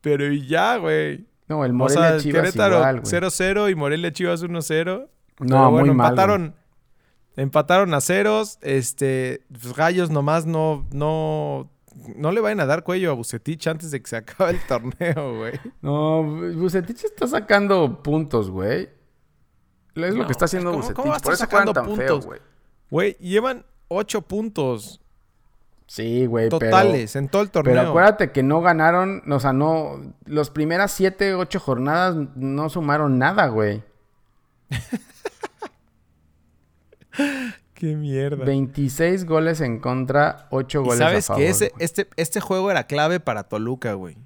[0.00, 1.26] Pero y ya, güey.
[1.48, 3.12] No, el O Morelia sea, Chivas Querétaro igual, güey.
[3.12, 5.08] 0-0 y Morelia Chivas 1-0.
[5.36, 6.54] Pero No, bueno, muy mal, empataron,
[7.36, 8.58] empataron a ceros.
[8.62, 11.70] Este, pues, Gallos nomás no, no,
[12.16, 15.36] no le vayan a dar cuello a Bucetich antes de que se acabe el torneo,
[15.38, 15.52] güey.
[15.82, 18.88] No, Bucetich está sacando puntos, güey.
[19.94, 20.96] Es lo que está haciendo ¿cómo- Bucetich.
[20.96, 22.26] cómo va a Por estar eso sacando tan puntos?
[22.26, 22.40] güey.
[22.90, 25.00] Güey, llevan ocho puntos
[25.86, 26.58] Sí, güey, pero...
[26.60, 27.74] totales en todo el torneo.
[27.74, 30.14] Pero acuérdate que no ganaron, o sea, no...
[30.24, 33.82] Las primeras siete, ocho jornadas no sumaron nada, güey.
[37.74, 38.44] Qué mierda.
[38.44, 41.42] 26 goles en contra, 8 Y goles sabes a favor.
[41.42, 41.84] que ese, güey.
[41.84, 44.16] este, este juego era clave para Toluca, güey.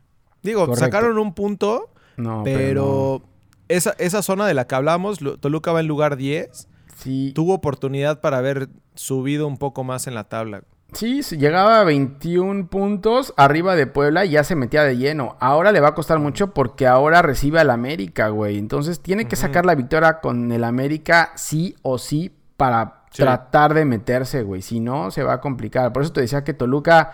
[0.43, 0.85] Digo, Correcto.
[0.85, 3.23] sacaron un punto, No, pero,
[3.69, 6.69] esa, esa zona de la que hablamos, Toluca va en lugar 10.
[6.97, 8.69] Sí, Tuvo oportunidad para haber
[8.99, 10.63] subido un poco más en la tabla.
[10.95, 15.37] Sí, llegaba a 21 puntos arriba de Puebla y ya se metía de lleno.
[15.39, 18.57] Ahora le va a costar mucho porque ahora recibe al América, güey.
[18.59, 23.23] Entonces tiene que sacar la victoria con el América sí o sí para Sí.
[23.23, 24.61] tratar de meterse, güey.
[24.63, 25.93] Si no, se va a complicar.
[25.93, 27.13] Por eso te decía que Toluca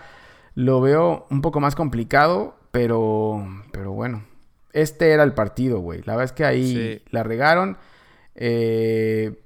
[0.53, 4.23] lo veo un poco más complicado, pero, pero bueno.
[4.73, 5.99] Este era el partido, güey.
[6.05, 7.01] La verdad es que ahí Sí.
[7.11, 7.77] la regaron.
[8.35, 9.39] Eh,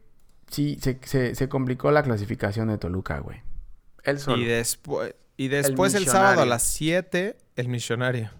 [0.49, 3.41] sí, se, se- se complicó la clasificación de Toluca, güey.
[4.03, 4.41] Él solo.
[4.41, 8.31] Y, después y después el, sábado a las 7, el millonario.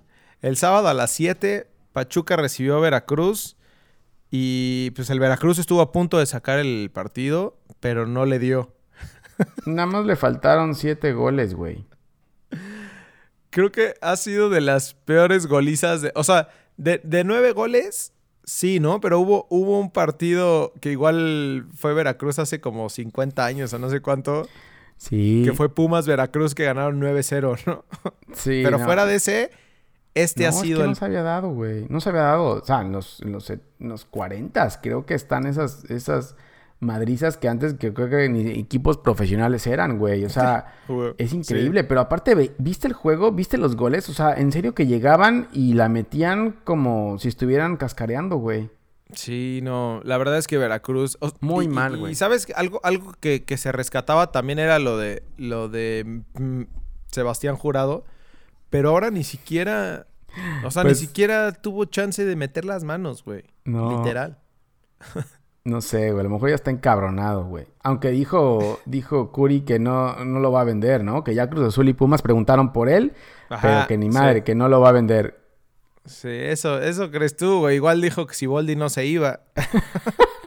[0.41, 3.55] El sábado a las 7, Pachuca recibió a Veracruz.
[4.31, 8.75] Y pues el Veracruz estuvo a punto de sacar el partido, pero no le dio.
[9.65, 11.85] Nada más le faltaron siete goles, güey.
[13.49, 16.01] Creo que ha sido de las peores golizas.
[16.01, 18.13] De, o sea, de, de nueve goles,
[18.43, 18.99] sí, ¿no?
[19.02, 23.89] Pero hubo, hubo un partido que igual fue Veracruz hace como 50 años o no
[23.89, 24.47] sé cuánto.
[24.97, 25.43] Sí.
[25.45, 27.86] Que fue Pumas Veracruz que ganaron 9-0, ¿no?
[28.34, 28.86] Sí, Pero no.
[28.86, 29.49] fuera de ese,
[30.13, 31.86] este No, ha es sido que el no se había dado, güey.
[31.89, 32.62] No se había dado.
[32.62, 36.36] O sea, en los, en los, en los 40 creo que están esas, esas
[36.81, 40.23] madrizas que antes que creo que ni equipos profesionales eran, güey.
[40.25, 40.73] O sea,
[41.17, 41.37] es sí.
[41.37, 41.83] increíble.
[41.83, 43.31] Pero aparte, ¿viste el juego?
[43.31, 44.07] ¿Viste los goles?
[44.09, 48.69] O sea, en serio que llegaban y la metían como si estuvieran cascareando, güey.
[49.11, 51.17] Sí, no, la verdad es que Veracruz...
[51.39, 52.15] Muy y- y- mal, Y, güey.
[52.15, 56.61] sabes, que algo, algo que, que se rescataba también era lo de, lo de mm,
[57.07, 58.05] Sebastián Jurado,
[58.69, 60.05] pero ahora ni siquiera...
[60.63, 63.45] O sea, Pues- ni siquiera tuvo chance de meter las manos, güey.
[63.65, 63.97] No.
[63.97, 64.37] Literal.
[65.65, 66.21] No sé, güey.
[66.21, 67.67] A lo mejor ya está encabronado, güey.
[67.83, 71.23] Aunque dijo, dijo Curi que no, no lo va a vender, ¿no?
[71.23, 73.13] Que ya Cruz Azul y Pumas preguntaron por él,
[73.49, 74.41] Ajá, pero que ni madre, sí.
[74.45, 75.39] que no lo va a vender.
[76.05, 77.75] Sí, eso, eso crees tú, güey.
[77.75, 79.41] Igual dijo que si Boldi no se iba.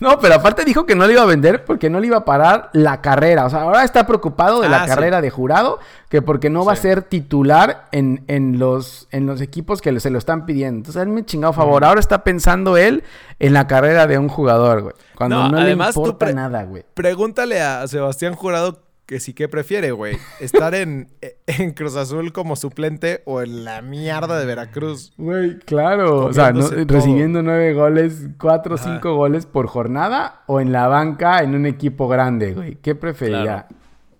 [0.00, 2.24] No, pero aparte dijo que no le iba a vender porque no le iba a
[2.24, 3.46] parar la carrera.
[3.46, 4.88] O sea, ahora está preocupado de la Ah, sí.
[4.90, 5.78] carrera de jurado,
[6.08, 10.10] que porque no va a ser titular en, en los, en los equipos que se
[10.10, 10.78] lo están pidiendo.
[10.78, 11.84] Entonces, me chingado favor.
[11.84, 13.04] Ahora está pensando él
[13.38, 14.94] en la carrera de un jugador, güey.
[15.16, 16.84] Cuando No, no, además le importa pre- nada, güey.
[16.94, 18.80] Pregúntale a Sebastián Jurado
[19.12, 20.16] que sí que prefiere, güey.
[20.40, 21.08] Estar en,
[21.46, 25.12] en Cruz Azul como suplente o en la mierda de Veracruz.
[25.18, 26.24] Güey, claro.
[26.24, 30.88] O sea, no- recibiendo nueve goles, cuatro o cinco goles por jornada o en la
[30.88, 32.76] banca en un equipo grande, güey.
[32.76, 33.68] ¿Qué preferirá?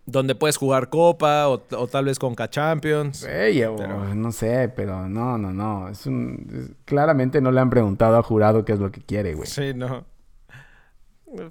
[0.04, 3.22] donde puedes jugar Copa o, o tal vez Conca Champions.
[3.24, 5.88] Güey, Pero- no sé, pero no, no, no.
[5.88, 9.34] Es un, es- claramente no le han preguntado al jurado qué es lo que quiere,
[9.34, 9.46] güey.
[9.46, 10.04] Sí, no.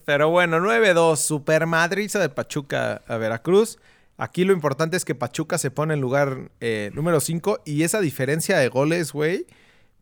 [0.05, 3.79] Pero bueno, 9-2, super madriza de Pachuca a Veracruz.
[4.17, 7.99] Aquí lo importante es que Pachuca se pone en lugar eh, número 5 y esa
[7.99, 9.47] diferencia de goles, güey,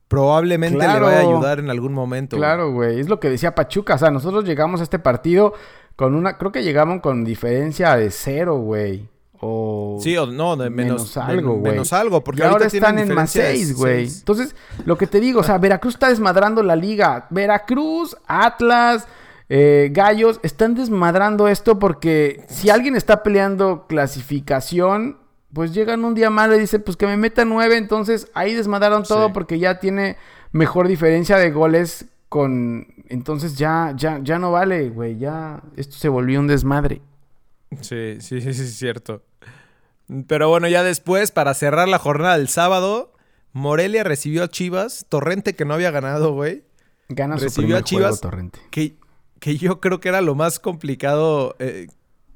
[0.10, 1.00] probablemente Claro.
[1.02, 2.36] le vaya a ayudar en algún momento.
[2.36, 3.00] Claro, güey.
[3.00, 3.96] Es lo que decía Pachuca.
[3.96, 5.54] O sea, nosotros llegamos a este partido
[5.96, 6.38] con una...
[6.38, 9.08] Creo que llegamos con diferencia de cero, güey.
[9.40, 10.00] O...
[10.02, 11.72] Sí, o no, de menos, menos algo, güey.
[11.72, 14.08] Menos algo, porque y ahora están en más 6, güey.
[14.08, 14.20] seis.
[14.20, 14.54] Entonces,
[14.86, 17.28] lo que te digo, o sea, Veracruz está desmadrando la liga.
[17.30, 19.08] Veracruz, Atlas,
[19.50, 25.18] eh, Gallos, están desmadrando esto porque si alguien está peleando clasificación,
[25.54, 27.76] pues llegan un día malo y dicen, pues que me meta 9.
[27.78, 29.32] Entonces, ahí desmadraron todo Sí.
[29.34, 30.18] porque ya tiene
[30.52, 32.88] mejor diferencia de goles con...
[33.10, 35.18] Entonces ya, ya, ya no vale, güey.
[35.18, 37.02] Ya, esto se volvió un desmadre.
[37.82, 39.24] Sí, sí, sí, sí, es cierto.
[40.28, 43.14] Pero bueno, ya después, para cerrar la jornada del sábado,
[43.54, 46.64] Morelia recibió a Chivas, Torrente que no había ganado, güey.
[47.10, 48.10] Gana su Recibió primer a Chivas.
[48.20, 48.60] juego, Torrente.
[48.70, 48.94] Que,
[49.40, 51.88] que yo creo que era lo más complicado, eh,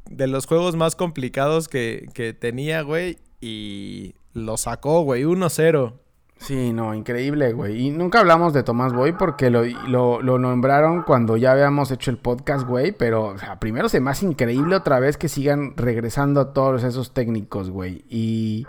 [0.09, 3.17] de los juegos más complicados que, que tenía, güey.
[3.41, 5.93] Y lo sacó, güey, 1-0.
[6.37, 7.87] Sí, no, increíble, güey.
[7.87, 12.11] Y nunca hablamos de Tomás Boy porque lo, lo, lo nombraron cuando ya habíamos hecho
[12.11, 12.91] el podcast, güey.
[12.91, 16.83] Pero, o sea, primero se me hace increíble otra vez que sigan regresando a todos
[16.83, 18.03] esos técnicos, güey.
[18.09, 18.65] Y,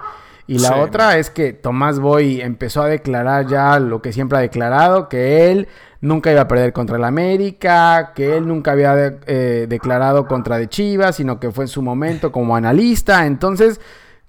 [0.46, 4.38] y la Sí, otra es que Tomás Boy empezó a declarar ya lo que siempre
[4.38, 5.68] ha declarado, que él
[6.00, 10.58] nunca iba a perder contra el América, que él nunca había de- eh, declarado contra
[10.58, 13.26] de Chivas, sino que fue en su momento como analista.
[13.26, 13.80] Entonces...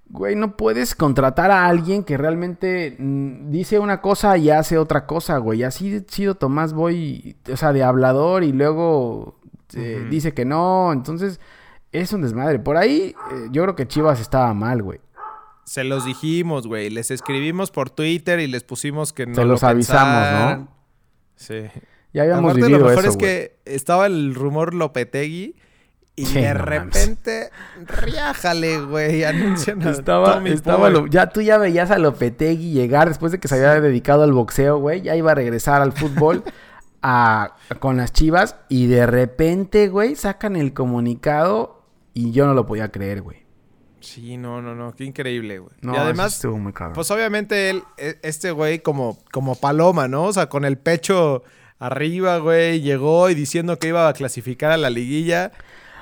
[0.08, 5.08] Güey, no puedes contratar a alguien que realmente mm, dice una cosa y hace otra
[5.08, 5.63] cosa, güey.
[5.63, 9.39] Así ha sido Tomás Boy, o sea, de hablador y luego
[9.73, 10.93] eh, dice que no.
[10.93, 11.39] Entonces,
[11.91, 12.60] es un desmadre.
[12.60, 14.99] Por ahí, eh, yo creo que Chivas estaba mal, güey.
[15.65, 16.89] Se los dijimos, güey.
[16.89, 20.60] Les escribimos por Twitter y les pusimos que no Se lo los avisamos.
[20.60, 20.67] ¿no?
[21.36, 21.63] Sí.
[22.13, 25.56] Ya habíamos Aparte, vivido lo mejor eso, es que estaba el rumor Lopetegui
[26.15, 26.65] y Sí, de no mames.
[26.93, 27.49] repente,
[27.86, 33.39] riájale, güey, anuncian Estaba, estaba lo- ya tú ya veías a Lopetegui llegar después de
[33.41, 36.43] que se había dedicado al boxeo, güey, ya iba a regresar al fútbol
[37.01, 42.65] a, con las Chivas y de repente, güey, sacan el comunicado y yo no lo
[42.65, 43.44] podía creer, güey.
[44.05, 45.71] Sí, no, no, no, qué increíble, güey.
[45.81, 46.93] No, y además, estuvo muy cabrón.
[46.93, 50.25] pues obviamente él, e- este güey como, como paloma, ¿no?
[50.25, 51.43] O sea, con el pecho
[51.79, 55.51] arriba, güey, llegó y diciendo que iba a clasificar a la liguilla.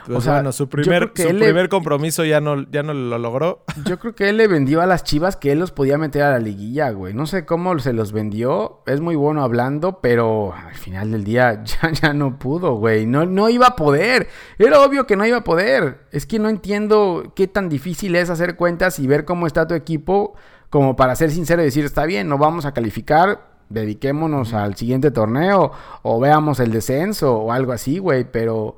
[0.06, 3.18] Pues O sea, bueno, su primer, su le- primer compromiso ya no, ya no lo
[3.18, 3.64] logró.
[3.86, 6.32] Yo creo que él le vendió a las Chivas que él los podía meter a
[6.32, 7.14] la liguilla, güey.
[7.14, 8.82] No sé cómo se los vendió.
[8.86, 13.06] Es muy bueno hablando, pero al final del día ya, ya no pudo, güey.
[13.06, 14.28] No, no iba a poder.
[14.60, 16.00] Era obvio que no iba a poder.
[16.12, 19.74] Es que no entiendo qué tan difícil es hacer cuentas y ver cómo está tu
[19.74, 20.36] equipo
[20.70, 25.12] como para ser sincero y decir, está bien, no vamos a calificar, dediquémonos al siguiente
[25.12, 28.76] torneo o veamos el descenso o algo así, güey, pero...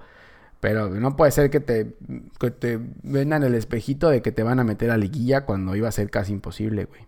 [0.66, 1.94] Pero no puede ser que te,
[2.40, 5.88] que te vendan el espejito de que te van a meter a liguilla cuando iba
[5.88, 7.02] a ser casi imposible, güey.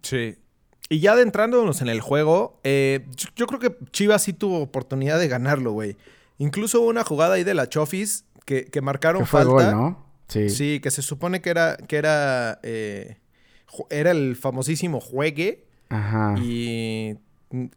[0.00, 0.38] Sí.
[0.88, 5.18] Y ya adentrándonos en el juego, eh, yo, yo creo que Chivas sí tuvo oportunidad
[5.18, 5.98] de ganarlo, güey.
[6.38, 9.72] Incluso hubo una jugada ahí de la Chofis que, que marcaron Que fue falta.
[9.72, 10.06] gol, ¿no?
[10.28, 10.48] Sí.
[10.48, 13.18] Sí, que se supone que era, que era, eh,
[13.90, 16.34] era el famosísimo juegue Ajá.
[16.38, 17.18] y,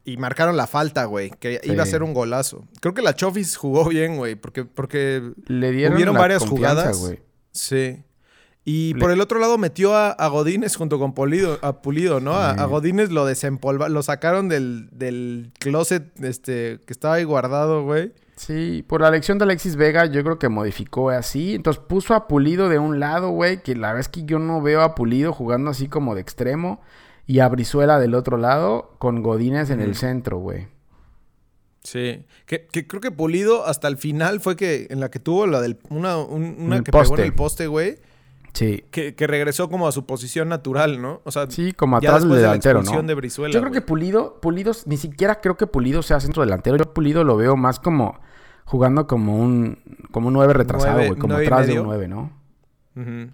[0.06, 1.72] y marcaron la falta, güey, que Sí.
[1.72, 2.66] iba a ser un golazo.
[2.82, 6.98] Creo que la Chofis jugó bien, güey, porque, porque Le dieron hubieron la varias jugadas.
[7.00, 7.20] güey.
[7.52, 8.04] Sí.
[8.66, 12.20] Y Le- por el otro lado metió a, a Godínez junto con Polido, a Pulido,
[12.20, 12.34] ¿no?
[12.36, 18.14] A Godínez lo desempolva, lo sacaron del, del closet este, que estaba ahí guardado, güey.
[18.36, 21.56] Sí, por la elección de Alexis Vega, yo creo que modificó así.
[21.56, 24.62] Entonces puso a Pulido de un lado, güey, que la verdad es que yo no
[24.62, 26.80] veo a Pulido jugando así como de extremo.
[27.30, 30.68] Y a Brizuela del otro lado, con Godínez en el centro, güey.
[31.84, 32.26] Sí.
[32.48, 35.62] Que, que creo que Pulido hasta el final fue que en la que tuvo la
[35.62, 37.22] del una, un- una El que pegó poste.
[37.22, 38.00] en el poste, güey.
[38.54, 38.84] Sí.
[38.90, 41.22] Que, que regresó como a su posición natural, ¿no?
[41.24, 43.04] O sea, Sí, como atrás del después de la delantero, ¿no?
[43.08, 43.54] de Brizuela.
[43.54, 43.82] Yo creo que.
[43.82, 46.78] Pulido, Pulido, ni siquiera creo que Pulido sea centro delantero.
[46.78, 48.20] Yo Pulido lo veo más como
[48.66, 49.78] jugando como un,
[50.12, 52.32] como un nueve retrasado, Nueve- güey, como atrás de un nueve, ¿no?
[52.96, 53.32] Ujú.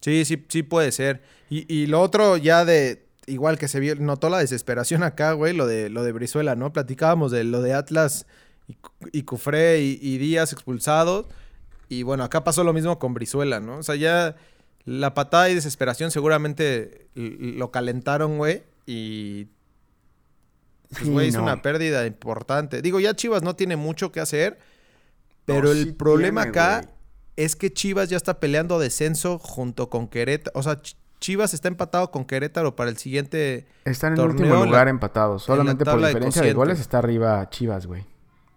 [0.00, 1.22] Sí, sí, sí puede ser.
[1.50, 5.52] Y, y lo otro ya de, igual que se vio, notó la desesperación acá, güey,
[5.52, 6.72] lo de, lo de Brizuela, ¿no?
[6.72, 8.26] Platicábamos de lo de Atlas
[8.68, 8.76] y,
[9.12, 11.26] y Cufré y, y Díaz expulsados.
[11.88, 13.78] Y bueno, acá pasó lo mismo con Brizuela, ¿no?
[13.78, 14.36] O sea, ya
[14.84, 18.62] la patada y desesperación seguramente lo calentaron, güey.
[18.86, 19.48] Y
[20.96, 21.42] pues, Sí, güey, es no.
[21.42, 22.82] una pérdida importante.
[22.82, 24.58] Digo, ya Chivas no tiene mucho que hacer.
[25.44, 26.94] Pero No, el sí problema tiene, acá güey.
[27.36, 30.58] es que Chivas ya está peleando descenso junto con Querétaro.
[30.58, 30.80] O sea,
[31.20, 33.66] Chivas está empatado con Querétaro para el siguiente.
[33.84, 35.42] Están en el Torneo, último lugar la- empatados.
[35.42, 38.04] en Solamente la por de diferencia de goles está arriba Chivas, güey.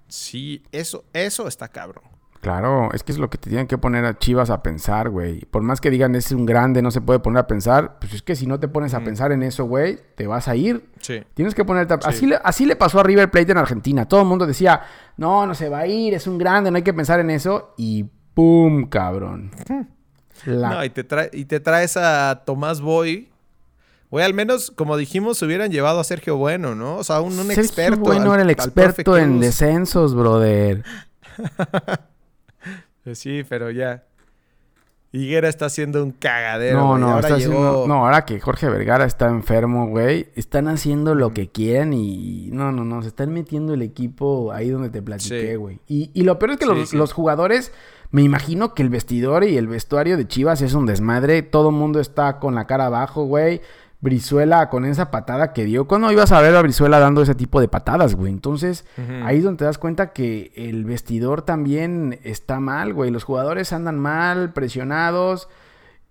[0.08, 2.04] Sí, eso, eso está cabrón.
[2.42, 5.46] Claro, es que es lo que te tienen que poner a Chivas a pensar, güey.
[5.46, 8.22] Por más que digan es un grande, no se puede poner a pensar, pues es
[8.22, 9.06] que si no te pones a Mm.
[9.06, 10.90] pensar en eso, güey, te vas a ir.
[11.00, 11.24] Sí.
[11.36, 11.98] Tienes que ponerte a...
[12.02, 12.04] Sí.
[12.10, 14.06] Así, le, así le pasó a River Plate en Argentina.
[14.10, 14.82] Todo el mundo decía,
[15.16, 17.74] no, no se va a ir, es un grande, no hay que pensar en eso.
[17.78, 19.52] Y ¡pum, cabrón!
[20.46, 23.30] La- No, y te, trae, y te traes a Tomás Boy.
[24.12, 26.98] Güey, al menos, como dijimos, se hubieran llevado a Sergio Bueno, ¿no?
[26.98, 28.00] O sea, un, un Sergio experto.
[28.02, 30.84] Bueno al- era el experto en descensos, brother.
[33.04, 34.04] Pues Sí, pero ya.
[35.12, 36.80] Higuera está haciendo un cagadero.
[36.80, 37.02] No, güey.
[37.02, 37.54] no, ahora está llegó...
[37.54, 42.50] haciendo- no, ahora que Jorge Vergara está enfermo, güey, están haciendo lo que quieren y
[42.52, 45.56] no, no, no, se están metiendo el equipo ahí donde te platiqué, Sí.
[45.56, 45.80] güey.
[45.88, 46.98] Y, y lo peor es que Sí, los, sí.
[46.98, 47.72] los jugadores,
[48.14, 51.76] me imagino que el vestidor y el vestuario de Chivas es un desmadre, todo el
[51.76, 53.60] mundo está con la cara abajo, güey.
[54.02, 55.88] Brizuela con esa patada que dio.
[55.88, 58.32] ¿Cuándo ibas a ver a Brizuela dando ese tipo de patadas, güey?
[58.32, 58.86] Entonces,
[59.24, 63.10] ahí es donde te das cuenta que el vestidor también está mal, güey.
[63.10, 65.50] Los jugadores andan mal, presionados.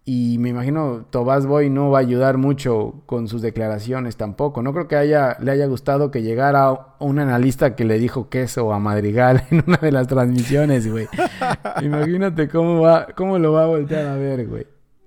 [0.05, 4.61] Y me imagino Tobás Boy no va a ayudar mucho con sus declaraciones tampoco.
[4.61, 8.73] No creo que haya, le haya gustado que llegara un analista que le dijo queso
[8.73, 11.07] a Madrigal en una de las transmisiones, güey.
[11.83, 14.67] Imagínate cómo va, cómo lo va a voltear a ver, güey.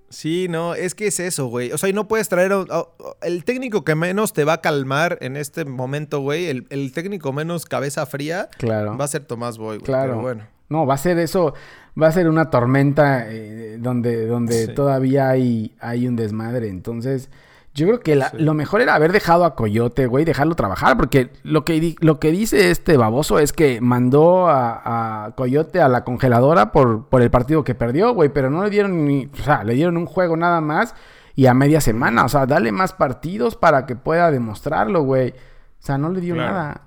[0.10, 1.74] Sí, no, es que es eso, güey.
[1.74, 2.86] O sea, y no puedes traer a- a-
[3.24, 6.46] el técnico que menos te va a calmar en este momento, güey.
[6.46, 8.98] El, el técnico menos cabeza fría Claro.
[8.98, 9.86] va a ser Tomás Boy, güey.
[9.86, 10.12] Claro.
[10.12, 10.44] Pero bueno.
[10.70, 11.54] No, va a ser eso,
[12.02, 14.74] va a ser una tormenta eh, donde, donde Sí.
[14.74, 16.70] todavía hay, hay un desmadre.
[16.70, 17.30] Entonces,
[17.74, 18.38] yo creo que la- Sí.
[18.40, 22.32] lo mejor era haber dejado a Coyote, güey, dejarlo trabajar, porque lo que, lo que
[22.32, 27.30] dice este baboso es que mandó a, a Coyote a la congeladora por, por el
[27.32, 30.38] partido que perdió, güey, pero no le dieron ni, o sea, le dieron un juego
[30.38, 30.96] nada más
[31.36, 35.32] y a media semana, o sea, dale más partidos para que pueda demostrarlo, güey.
[35.32, 36.52] O sea, no le dio Claro.
[36.54, 36.82] nada.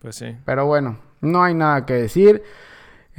[0.00, 0.36] Pues sí.
[0.44, 2.42] Pero bueno, no hay nada que decir.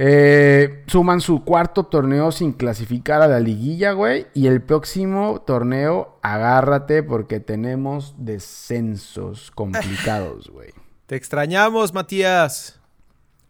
[0.00, 4.26] Eh, suman su cuarto torneo sin clasificar a la liguilla, güey.
[4.32, 10.70] Y el próximo torneo, agárrate porque tenemos descensos complicados, güey.
[11.06, 12.78] Te extrañamos, Matías.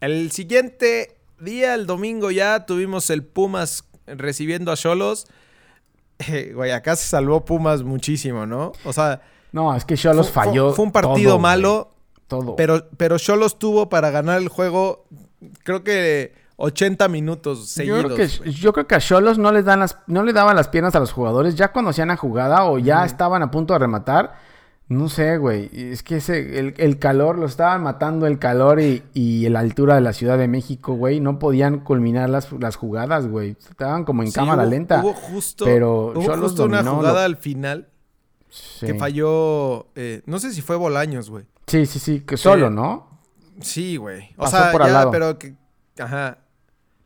[0.01, 5.27] El siguiente día, el domingo ya, tuvimos el Pumas recibiendo a Cholos.
[6.31, 8.73] Eh, güey, acá se salvó Pumas muchísimo, ¿no?
[8.85, 9.21] O sea,
[9.53, 10.73] No, es que Cholos fue- falló.
[10.73, 11.99] Fue un partido todo, malo, güey.
[12.29, 12.57] Todo.
[12.57, 15.07] pero, pero Cholos tuvo para ganar el juego,
[15.63, 18.05] creo que 80 minutos yo seguidos.
[18.05, 18.51] creo, que, güey.
[18.53, 21.01] yo creo que a Cholos no les dan las, no le daban las piernas a
[21.01, 24.35] los jugadores, ya conocían la jugada o ya estaban a punto de rematar.
[24.91, 25.69] No sé, güey.
[25.73, 29.97] Es que ese, el, el calor, lo estaban matando el calor y, y la altura
[29.97, 31.21] de la Ciudad de México, güey.
[31.21, 33.51] No podían culminar las, las jugadas, güey.
[33.51, 35.01] Estaban como en Sí, cámara hubo- lenta.
[35.03, 37.89] Hubo justo, pero hubo justo una jugada lo- al final
[38.49, 38.87] Sí.
[38.87, 39.89] que falló.
[39.95, 41.45] eh, no sé si fue Bolaños, güey.
[41.67, 42.21] Sí, sí, sí.
[42.21, 42.71] Que solo.
[42.71, 43.08] ¿no?
[43.61, 44.31] Sí, güey.
[44.37, 45.11] O Pasó sea, por al ya, lado.
[45.11, 45.55] pero que.
[45.99, 46.39] Ajá.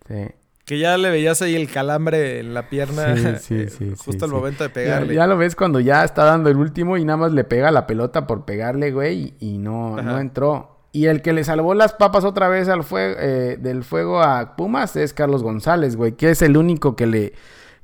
[0.09, 0.27] Sí.
[0.65, 3.17] Que ya le veías ahí el calambre en la pierna.
[3.17, 4.37] Sí, sí, eh, sí, Justo al sí.
[4.37, 5.15] momento de pegarle.
[5.15, 7.87] ya lo ves cuando ya está dando el último y nada más le pega la
[7.87, 10.03] pelota por pegarle, güey, y no, Ajá.
[10.03, 10.87] no entró.
[10.93, 14.95] Y el que le salvó las papas otra vez al fuego, del fuego a Pumas
[14.97, 17.33] es Carlos González, güey, que es el único que le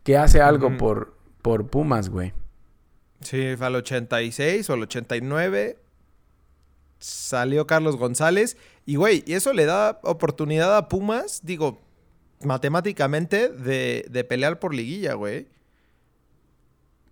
[0.04, 2.32] que hace algo por, por Pumas, güey.
[3.20, 5.78] Sí, fue al 86 o al 89.
[6.98, 8.56] Salió Carlos González.
[8.86, 11.80] Y, güey, y eso le da oportunidad a Pumas, digo,
[12.42, 15.46] matemáticamente, de, de pelear por liguilla, güey.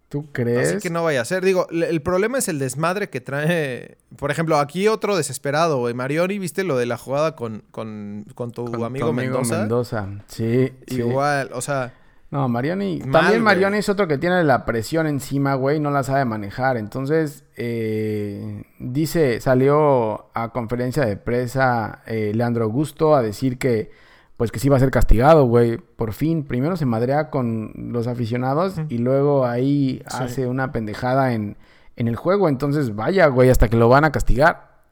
[0.08, 0.68] ¿Tú crees?
[0.68, 1.44] Así que no vaya a ser.
[1.44, 3.98] Digo, el problema es el desmadre que trae.
[4.16, 5.94] Por ejemplo, aquí otro desesperado, güey.
[5.94, 9.58] Marioni, ¿viste lo de la jugada con, con, con tu Con amigo, Mendoza?
[9.58, 10.08] Mendoza.
[10.28, 10.98] Sí, sí.
[10.98, 11.92] Igual, o sea,
[12.30, 12.98] No, Marioni.
[13.00, 13.54] Mal, también güey.
[13.54, 16.76] Marioni es otro que tiene la presión encima, güey, no la sabe manejar.
[16.76, 23.90] Entonces, eh, dice, salió a conferencia de prensa eh, Leandro Augusto a decir que,
[24.36, 25.76] pues que sí va a ser castigado, güey.
[25.78, 30.16] Por fin, primero se madrea con los aficionados y luego ahí Sí.
[30.20, 31.56] hace una pendejada en,
[31.94, 32.48] en el juego.
[32.48, 34.82] Entonces, vaya, güey, hasta que lo van a castigar.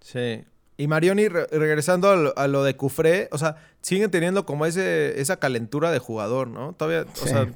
[0.00, 0.44] sí.
[0.76, 4.66] Y Marioni, re- regresando a lo, a lo de Cufré, o sea, siguen teniendo como
[4.66, 6.72] ese, esa calentura de jugador, ¿no?
[6.72, 7.24] Todavía, Sí.
[7.24, 7.46] o sea,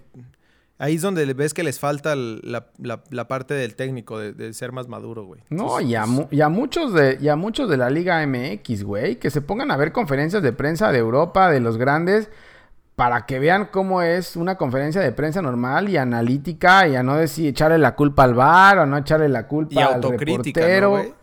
[0.78, 4.52] ahí es donde ves que les falta la, la- la parte del técnico, de, de
[4.52, 5.40] ser más maduro, güey.
[5.50, 8.84] No, y a, mu- y a muchos de, y a muchos de la Liga MX,
[8.84, 12.30] güey, que se pongan a ver conferencias de prensa de Europa, de los grandes,
[12.94, 17.16] para que vean cómo es una conferencia de prensa normal y analítica, y a no
[17.16, 20.66] decir echarle la culpa al VAR, o no echarle la culpa Y al autocrítica, ¿no,
[20.96, 21.17] reportero.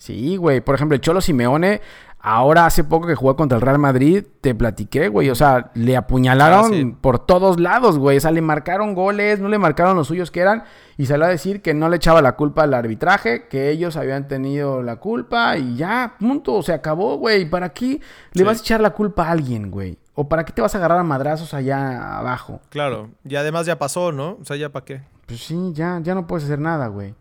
[0.00, 0.60] Sí, güey.
[0.62, 1.80] Por ejemplo, el Cholo Simeone
[2.22, 5.30] Ahora, hace poco que jugó contra el Real Madrid, te platiqué, güey.
[5.30, 6.94] O sea, le apuñalaron Ah, sí.
[7.00, 8.18] por todos lados, güey.
[8.18, 10.64] O sea, le marcaron goles, no le marcaron los suyos que eran.
[10.98, 14.28] Y salió a decir que no le echaba la culpa al arbitraje, que ellos habían
[14.28, 16.62] tenido la culpa y ya, punto.
[16.62, 17.48] Se acabó, güey.
[17.48, 18.00] ¿Para qué le
[18.34, 18.42] Sí.
[18.42, 19.96] vas a echar la culpa a alguien, güey?
[20.14, 22.60] ¿O para qué te vas a agarrar a madrazos allá abajo?
[22.68, 23.08] Claro.
[23.24, 24.36] Y además ya pasó, ¿no?
[24.38, 25.00] O sea, ya para qué.
[25.24, 27.14] Pues sí, ya, ya no puedes hacer nada, güey.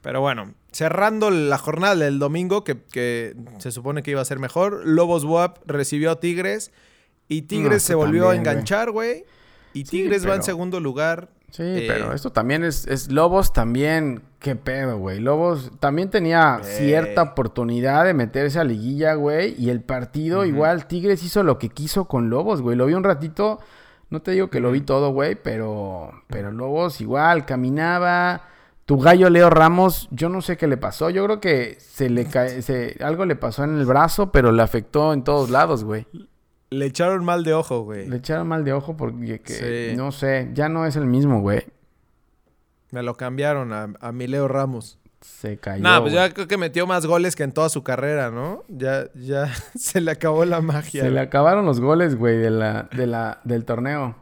[0.00, 4.38] Pero bueno, cerrando la jornada del domingo, que, que se supone que iba a ser
[4.38, 6.72] mejor, Lobos WAP recibió a Tigres
[7.28, 9.24] y Tigres No, se volvió también, a enganchar, güey.
[9.74, 11.28] Y Sí, Tigres va en segundo lugar.
[11.50, 15.20] Sí, Eh, pero esto también es, es Lobos también, qué pedo, güey.
[15.20, 16.64] Lobos también tenía Eh.
[16.64, 19.54] cierta oportunidad de meterse a liguilla, güey.
[19.58, 22.76] Y el partido, igual, Tigres hizo lo que quiso con Lobos, güey.
[22.76, 23.60] Lo vi un ratito,
[24.08, 28.48] no te digo que lo vi todo, güey, pero, pero Lobos igual, caminaba.
[28.92, 31.08] Tu gallo Leo Ramos, yo no sé qué le pasó.
[31.08, 34.60] Yo creo que se le cae, se, algo le pasó en el brazo, pero le
[34.60, 36.06] afectó en todos lados, güey.
[36.68, 38.06] Le echaron mal de ojo, güey.
[38.06, 39.96] Le echaron mal de ojo porque, que, Sí.
[39.96, 41.64] no sé, ya no es el mismo, güey.
[42.90, 44.98] Me lo cambiaron a, a mi Leo Ramos.
[45.22, 45.82] Se cayó.
[45.82, 48.62] Nah, pues ya creo que metió más goles que en toda su carrera, ¿no?
[48.68, 51.04] Ya, ya se le acabó la magia.
[51.04, 54.21] Se le acabaron los goles, güey, de la, de la, del torneo.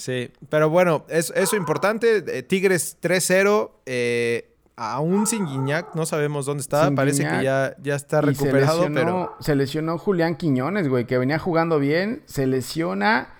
[0.00, 2.24] Sí, pero bueno, es, eso importante.
[2.26, 3.70] eh, Tigres 3-0.
[3.86, 4.46] eh,
[4.76, 6.86] aún sin Guiñac, no sabemos dónde está.
[6.86, 9.36] Sin Parece que ya, ya está recuperado, se lesionó, pero.
[9.40, 12.22] se lesionó Julián Quiñones, güey, que venía jugando bien.
[12.24, 13.34] Se lesiona.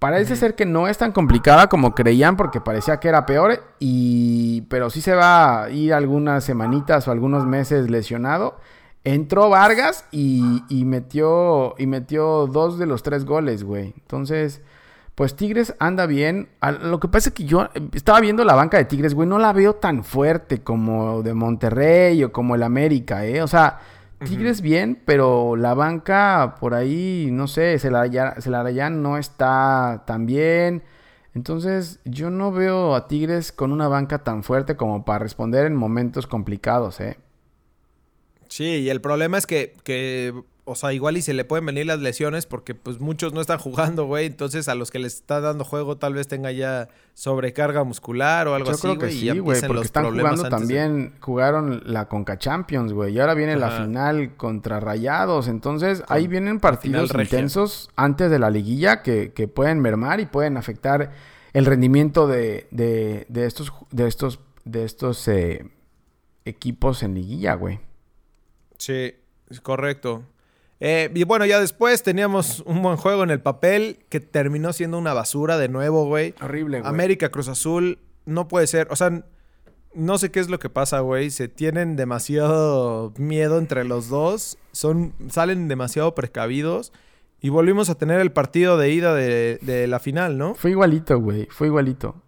[0.00, 3.62] Parece ser que no es tan complicada como creían porque parecía que era peor.
[3.78, 4.62] Y...
[4.62, 8.58] Pero sí se va a ir algunas semanitas o algunos meses lesionado.
[9.04, 13.94] Entró Vargas y, y metió, y metió dos de los tres goles, güey.
[13.98, 14.62] Entonces,
[15.20, 16.48] pues Tigres anda bien.
[16.80, 19.28] Lo que pasa es que yo eh, estaba viendo la banca de Tigres, güey.
[19.28, 23.42] No la veo tan fuerte como de Monterrey o como el América, ¿eh?
[23.42, 23.80] O sea,
[24.24, 30.84] Tigres bien, pero la banca por ahí, no sé, Celarayán no está tan bien.
[31.34, 35.76] Entonces, yo no veo a Tigres con una banca tan fuerte como para responder en
[35.76, 37.18] momentos complicados, ¿eh?
[38.48, 40.32] Sí, y el problema es que, que,
[40.70, 43.58] o sea, igual y se le pueden venir las lesiones porque pues muchos no están
[43.58, 44.26] jugando, güey.
[44.26, 48.54] Entonces a los que les está dando juego tal vez tenga ya sobrecarga muscular o
[48.54, 49.18] algo Yo así, creo que güey.
[49.18, 53.56] sí, güey, porque están jugando de- también, jugaron la Conca Champions, güey, y ahora viene
[53.56, 59.32] la final contra Rayados, entonces Con ahí vienen partidos intensos antes de la liguilla que,
[59.32, 61.10] que pueden mermar y pueden afectar
[61.52, 65.68] el rendimiento de, de, de estos, de estos, de estos eh,
[66.44, 67.80] equipos en liguilla, güey.
[68.78, 69.14] Sí,
[69.50, 70.22] es correcto.
[70.80, 74.98] Eh, y bueno, ya después teníamos un buen juego en el papel que terminó siendo
[74.98, 76.34] una basura de nuevo, güey.
[76.40, 76.90] Horrible, güey.
[76.90, 78.88] América Cruz Azul no puede ser.
[78.90, 79.24] O sea,
[79.92, 81.30] no sé qué es lo que pasa, güey.
[81.30, 84.56] Se tienen demasiado miedo entre los dos.
[84.72, 86.92] Son, salen demasiado precavidos.
[87.42, 90.54] Y volvimos a tener el partido de ida de, de la final, ¿no?
[90.54, 91.46] Fue igualito, güey.
[91.50, 92.22] Fue igualito.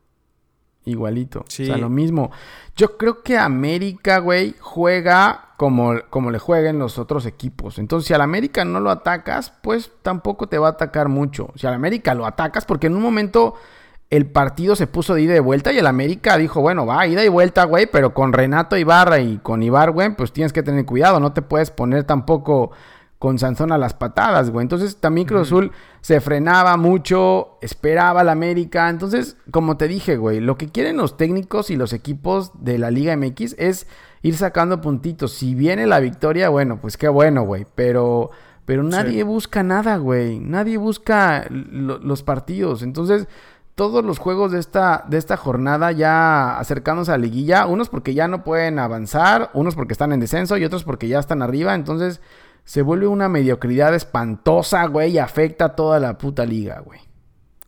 [0.85, 1.45] Igualito.
[1.49, 1.65] Sí.
[1.65, 2.31] O sea, lo mismo.
[2.77, 7.79] Yo creo que América, güey, juega como, como le jueguen los otros equipos.
[7.79, 11.51] Entonces, si al América no lo atacas, pues tampoco te va a atacar mucho.
[11.55, 13.55] Si al América lo atacas, porque en un momento
[14.11, 17.25] el partido se puso de ida y vuelta y el América dijo, bueno, va, ida
[17.25, 20.85] y vuelta, güey, pero con Renato Ibarra y con Ibar, güey, pues tienes que tener
[20.85, 21.19] cuidado.
[21.19, 22.73] No te puedes poner tampoco
[23.23, 24.65] con Sansón a las patadas, güey.
[24.65, 25.71] Entonces también Cruz Azul
[26.01, 28.89] se frenaba mucho, esperaba al América.
[28.89, 32.91] Entonces, como te dije, güey, lo que quieren los técnicos y los equipos de la
[32.91, 33.87] Liga MX es
[34.23, 35.35] ir sacando puntitos.
[35.35, 37.65] Si viene la victoria, bueno, pues qué bueno, güey.
[37.77, 38.31] Pero,
[38.65, 40.41] pero nadie busca nada, güey.
[40.41, 42.83] Nadie busca lo- los partidos.
[42.83, 43.29] Entonces,
[43.77, 48.15] todos los juegos de esta, de esta jornada ya acercándose a la liguilla, unos porque
[48.15, 51.77] ya no pueden avanzar, unos porque están en descenso y otros porque ya están arriba.
[51.77, 52.21] Entonces,
[52.65, 57.01] se vuelve una mediocridad espantosa, güey, y afecta a toda la puta liga, güey.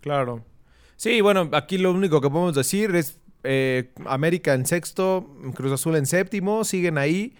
[0.00, 0.44] Claro.
[0.96, 5.96] Sí, bueno, aquí lo único que podemos decir es eh, América en sexto, Cruz Azul
[5.96, 7.36] en séptimo, siguen ahí.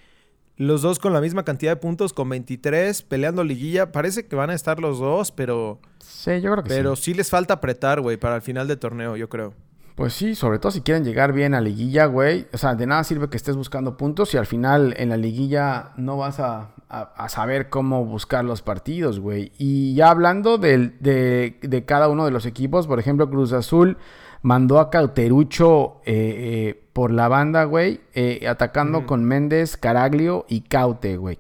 [0.57, 3.91] Los dos con la misma cantidad de puntos, con 23, peleando liguilla.
[3.91, 7.05] Parece que van a estar los dos, pero, Sí, yo creo que pero sí.
[7.05, 9.53] sí les falta apretar, güey, para el final de torneo, yo creo.
[9.95, 12.49] Pues sí, sobre todo si quieren llegar bien a liguilla, güey.
[12.53, 15.93] O sea, de nada sirve que estés buscando puntos si al final en la liguilla
[15.97, 19.53] no vas a, a- a saber cómo buscar los partidos, güey.
[19.57, 23.97] Y ya hablando del- de, de cada uno de los equipos, por ejemplo, Cruz Azul
[24.43, 30.63] mandó a Cauterucho eh, eh, por la banda, güey, eh, atacando con Méndez, Caraglio y
[30.63, 31.39] Caute, güey.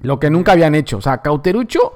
[0.00, 0.98] Lo que nunca habían hecho.
[0.98, 1.92] O sea, Cauterucho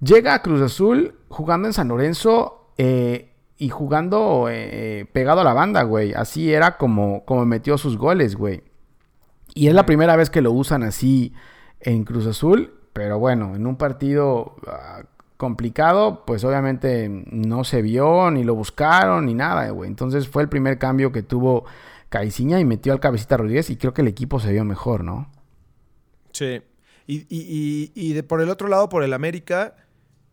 [0.00, 3.27] llega a Cruz Azul jugando en San Lorenzo eh,
[3.58, 6.14] y jugando eh, pegado a la banda, güey.
[6.14, 8.62] Así era como, como metió sus goles, güey.
[9.54, 11.32] Y es la primera vez que lo usan así
[11.80, 12.74] en Cruz Azul.
[12.92, 15.02] Pero bueno, en un partido ah,
[15.36, 19.90] complicado, pues obviamente no se vio, ni lo buscaron, ni nada, güey.
[19.90, 21.64] Entonces fue el primer cambio que tuvo
[22.08, 25.30] Caiciña y metió al cabecita Rodríguez y creo que el equipo se vio mejor, ¿no?
[26.32, 26.62] Sí.
[27.06, 29.74] Y, y, y, de, por el otro lado, por el América,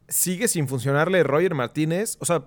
[0.07, 2.17] sigue sin funcionarle Roger Martínez.
[2.19, 2.45] O sea,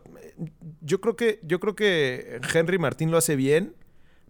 [0.80, 3.74] yo creo que, yo creo que Henry Martín lo hace bien,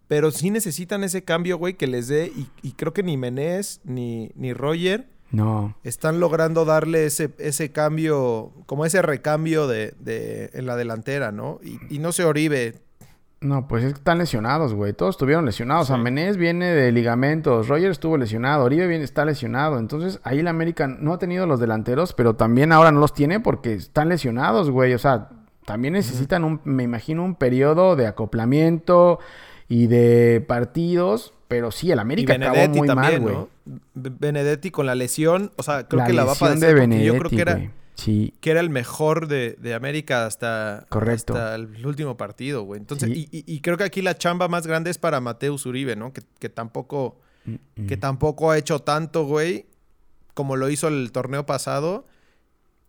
[0.07, 2.31] pero sí necesitan ese cambio, güey, que les dé.
[2.63, 5.75] Y, creo que ni Menés ni, ni Roger no.
[5.83, 11.59] están logrando darle ese, ese cambio, como ese recambio de, de en la delantera, ¿no?
[11.63, 12.81] Y, y no se Oribe
[13.41, 14.91] no, pues es que están lesionados, güey.
[14.91, 15.87] Todos estuvieron lesionados.
[15.87, 15.93] Sí.
[15.93, 17.69] Menés viene de ligamentos.
[17.69, 18.65] Roger estuvo lesionado.
[18.65, 19.79] Oribe viene, está lesionado.
[19.79, 23.39] Entonces, ahí el América no ha tenido los delanteros, pero también ahora no los tiene
[23.39, 24.93] porque están lesionados, güey.
[24.93, 25.29] O sea,
[25.69, 29.19] también necesitan un, me imagino, un periodo de acoplamiento
[29.67, 31.31] y de partidos.
[31.47, 33.35] Pero sí, el América acabó muy también, mal, güey.
[33.35, 33.49] ¿no?
[33.93, 36.69] Benedetti con la lesión, o sea, creo la que la va a padecer.
[36.69, 37.71] De Benedetti, yo creo que era.
[37.93, 38.33] Sí.
[38.41, 41.33] Que era el mejor de, de América hasta, Correcto.
[41.33, 42.79] hasta, el último partido, güey.
[42.79, 43.27] Entonces, sí.
[43.31, 46.13] y, y, y, creo que aquí la chamba más grande es para Mateus Uribe, ¿no?
[46.13, 47.87] Que, que tampoco, mm -mm.
[47.87, 49.67] que tampoco ha hecho tanto, güey,
[50.33, 52.07] como lo hizo el torneo pasado.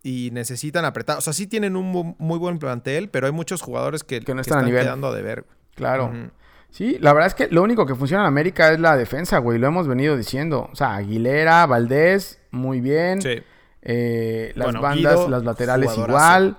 [0.03, 1.19] Y necesitan apretar.
[1.19, 4.43] O sea, sí tienen un muy buen plantel, pero hay muchos jugadores que, que no
[4.43, 4.85] que están, a nivel.
[4.85, 5.45] quedando a deber.
[5.75, 6.07] Claro.
[6.07, 6.31] Uh -huh.
[6.71, 9.59] Sí, la verdad es que lo único que funciona en América es la defensa, güey.
[9.59, 10.69] Lo hemos venido diciendo.
[10.73, 13.21] O sea, Aguilera, Valdés, muy bien.
[13.21, 13.43] Sí.
[13.83, 16.57] Eh, las bueno, bandas, Guido, las laterales igual.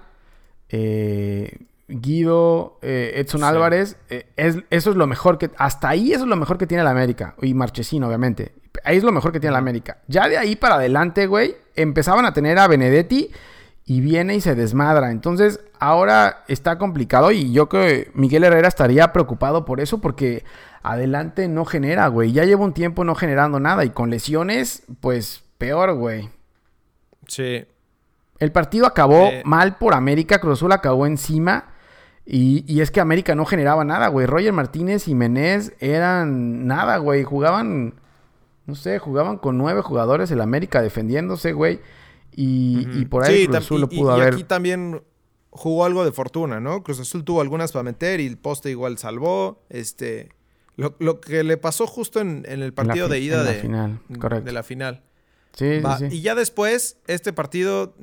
[0.69, 3.47] Eh, Guido, eh, Edson sí.
[3.47, 3.97] Álvarez.
[4.35, 5.49] Es, eso es lo mejor que.
[5.57, 7.35] Hasta ahí eso es lo mejor que tiene la América.
[7.41, 8.53] Y Marchesino, obviamente.
[8.83, 9.97] Ahí es lo mejor que tiene la América.
[10.07, 13.31] Ya de ahí para adelante, güey, empezaban a tener a Benedetti
[13.85, 15.11] y viene y se desmadra.
[15.11, 20.43] Entonces, ahora está complicado y yo creo que Miguel Herrera estaría preocupado por eso porque
[20.83, 22.31] adelante no genera, güey.
[22.31, 26.29] Ya lleva un tiempo no generando nada y con lesiones, pues peor, güey.
[27.27, 27.65] Sí.
[28.39, 29.43] El partido acabó eh.
[29.45, 31.65] mal por América, Cruz Azul acabó encima.
[32.25, 34.25] Y, y, es que América no generaba nada, güey.
[34.25, 37.23] Roger Martínez y Menés eran nada, güey.
[37.23, 37.95] Jugaban,
[38.65, 41.79] no sé, jugaban con nueve jugadores el América defendiéndose, güey.
[42.33, 43.01] Y, uh -huh.
[43.01, 44.33] y, por ahí sí, Cruz Azul y, lo pudo y haber.
[44.33, 45.01] aquí también
[45.49, 46.81] jugó algo de fortuna, ¿no?
[46.83, 49.63] Cruz Azul tuvo algunas para meter y el poste igual salvó.
[49.69, 50.29] Este,
[50.77, 53.51] lo, lo que le pasó justo en, en el partido en de ida en la
[53.51, 54.45] de, final, correcto.
[54.45, 55.03] de la final.
[55.53, 56.17] Sí, Va, sí, sí.
[56.17, 57.93] Y ya después, este partido,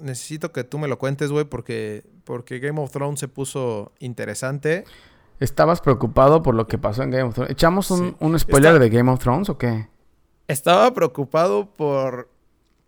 [0.00, 4.84] necesito que tú me lo cuentes, güey, porque, porque Game of Thrones se puso interesante.
[5.38, 7.52] ¿Estabas preocupado por lo que pasó en Game of Thrones?
[7.52, 8.16] ¿Echamos un, sí.
[8.18, 8.82] un spoiler Está...
[8.82, 9.86] de Game of Thrones o qué?
[10.48, 12.30] Estaba preocupado por,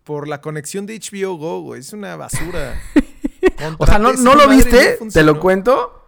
[0.03, 1.81] por la conexión de HBO Go, güey.
[1.81, 2.81] Es una basura.
[3.79, 4.99] o sea, ¿no, ¿no lo viste?
[5.01, 6.07] No ¿Te lo cuento?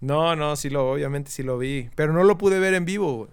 [0.00, 1.90] No, no, sí lo, obviamente sí lo vi.
[1.94, 3.30] Pero no lo pude ver en vivo, güey.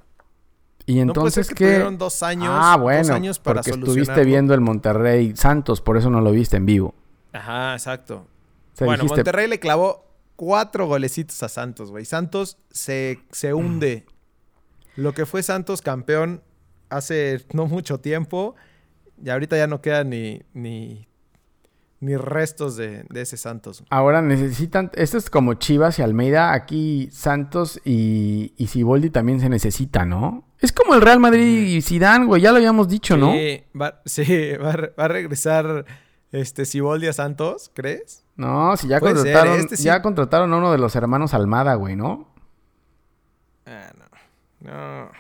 [0.86, 4.54] Y entonces no que que dos años, ah, bueno, dos años para porque estuviste viendo
[4.54, 6.94] el Monterrey Santos, por eso no lo viste en vivo.
[7.32, 8.28] Ajá, exacto.
[8.74, 9.20] O sea, bueno, dijiste...
[9.20, 10.06] Monterrey le clavó
[10.36, 12.04] cuatro golecitos a Santos, güey.
[12.04, 14.06] Santos se, se hunde.
[14.96, 16.42] Lo que fue Santos campeón
[16.96, 18.56] hace no mucho tiempo,
[19.24, 21.08] y ahorita ya no queda ni, ni,
[22.00, 23.84] ni restos de, de, ese Santos.
[23.90, 29.50] Ahora necesitan, esto es como Chivas y Almeida, aquí Santos y, y Ciboldi también se
[29.50, 30.46] necesita, ¿no?
[30.60, 33.34] Es como el Real Madrid y Zidane, güey, ya lo habíamos dicho, sí, ¿no?
[33.80, 35.86] Va, sí, va, va, a regresar
[36.32, 38.24] este Ciboldi a Santos, ¿crees?
[38.36, 39.84] No, si ya contrataron, este sí.
[39.84, 42.33] ya contrataron a uno de los hermanos Almada, güey, ¿no?
[44.64, 44.72] No.
[44.72, 45.12] No,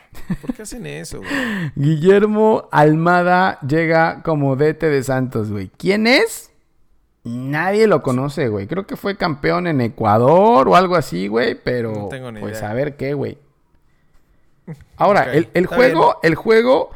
[0.42, 1.30] ¿por qué hacen eso, güey?
[1.76, 5.70] Guillermo Almada llega como DT de Santos, güey.
[5.78, 6.52] ¿Quién es?
[7.26, 8.68] Nadie lo conoce, güey.
[8.68, 11.56] Creo que fue campeón en Ecuador o algo así, güey.
[11.56, 12.72] Pero, no tengo ni pues idea.
[12.72, 13.38] a ver qué, güey.
[14.96, 16.32] Ahora, okay, el, el juego, bien.
[16.32, 16.92] el juego,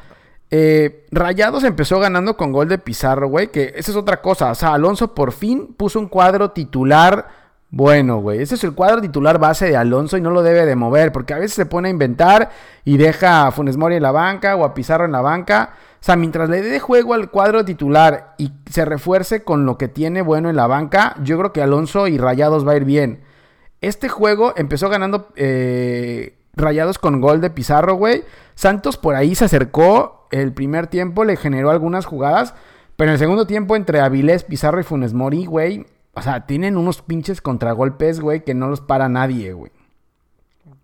[0.50, 3.48] eh, Rayados empezó ganando con gol de Pizarro, güey.
[3.48, 4.52] Que esa es otra cosa.
[4.52, 7.28] O sea, Alonso por fin puso un cuadro titular
[7.70, 8.41] bueno, güey.
[8.41, 11.11] Ese es el cuadro titular base de Alonso y no lo debe de mover.
[11.11, 12.49] Porque a veces se pone a inventar
[12.86, 15.74] y deja a Funes Mori en la banca o a Pizarro en la banca.
[15.99, 19.88] O sea, mientras le dé juego al cuadro titular y se refuerce con lo que
[19.88, 23.22] tiene bueno en la banca, yo creo que Alonso y Rayados va a ir bien.
[23.82, 28.24] Este juego empezó ganando eh, Rayados con gol de Pizarro, güey.
[28.55, 30.28] Santos por ahí se acercó.
[30.32, 32.53] El primer tiempo le generó algunas jugadas.
[32.95, 35.86] Pero en el segundo tiempo, entre Avilés, Pizarro y Funes Mori, güey.
[36.18, 39.72] O sea, tienen unos pinches contragolpes, güey, que no los para nadie, güey.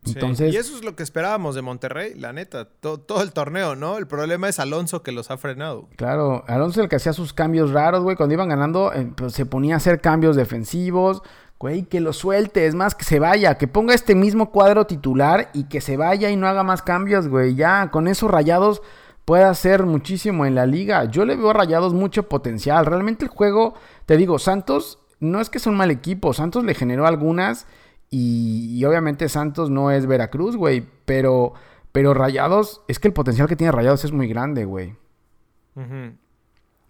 [0.06, 0.54] Entonces...
[0.54, 2.66] Y eso es lo que esperábamos de Monterrey, la neta.
[2.66, 3.98] Todo, todo, el torneo, ¿no?
[3.98, 5.88] El problema es Alonso que los ha frenado.
[5.96, 8.16] Claro, Alonso es el que hacía sus cambios raros, güey.
[8.16, 11.24] Cuando iban ganando, eh, pues, se ponía a hacer cambios defensivos.
[11.58, 15.50] Güey, que lo suelte, es más, que se vaya, que ponga este mismo cuadro titular
[15.54, 17.56] y que se vaya y no haga más cambios, güey.
[17.56, 18.84] Ya, con esos rayados
[19.26, 21.06] puede hacer muchísimo en la liga.
[21.06, 22.86] Yo le veo a Rayados mucho potencial.
[22.86, 23.74] Realmente el juego,
[24.06, 26.34] te digo, Santos no es que es un mal equipo.
[26.34, 27.66] Santos le generó algunas
[28.10, 30.86] y, y obviamente Santos no es Veracruz, güey.
[31.06, 31.54] Pero,
[31.92, 34.96] pero Rayados, es que el potencial que tiene Rayados es muy grande, güey.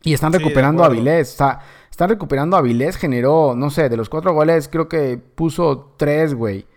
[0.03, 0.87] Y están Sí, recuperando a.
[0.87, 1.33] Avilés.
[1.33, 1.59] O sea,
[1.89, 2.97] están recuperando a Avilés.
[2.97, 6.67] Generó, no sé, de los cuatro goles, creo que puso tres, güey.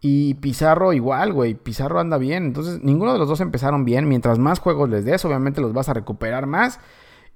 [0.00, 1.54] Y Pizarro igual, güey.
[1.54, 2.44] Pizarro anda bien.
[2.44, 4.08] Entonces, ninguno de los dos empezaron bien.
[4.08, 6.80] Mientras más juegos les des, obviamente los vas a recuperar más.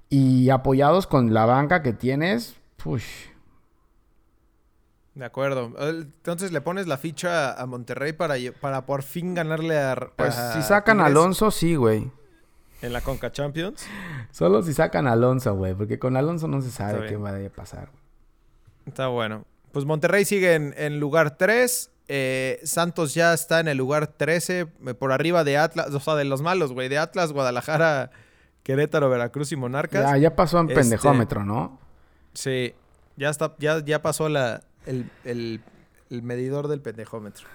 [0.09, 3.28] Y apoyados con la banca que tienes, push.
[5.19, 5.73] De acuerdo.
[5.77, 9.97] Entonces le pones la ficha a Monterrey para, para por fin ganarle a.
[10.15, 12.09] Pues a si sacan a Alonso, sí, güey.
[12.81, 13.85] En la Conca Champions.
[14.31, 15.73] Solo si sacan a Alonso, güey.
[15.73, 17.89] Porque con Alonso no se sabe qué va a pasar.
[18.85, 19.43] Está bueno.
[19.73, 21.91] Pues Monterrey sigue en, en lugar 3.
[22.07, 24.59] eh, Santos ya está en el lugar 13.
[24.87, 25.93] eh, por arriba de Atlas.
[25.93, 26.87] O sea, de los malos, güey.
[26.87, 28.11] De Atlas, Guadalajara,
[28.63, 30.09] Querétaro, Veracruz y Monarcas.
[30.11, 31.77] Ya, ya pasó en Este- pendejómetro, ¿no?
[32.33, 32.73] Sí.
[33.17, 35.61] Ya está, ya, ya pasó la, el, el-
[36.09, 37.47] el medidor del pendejómetro.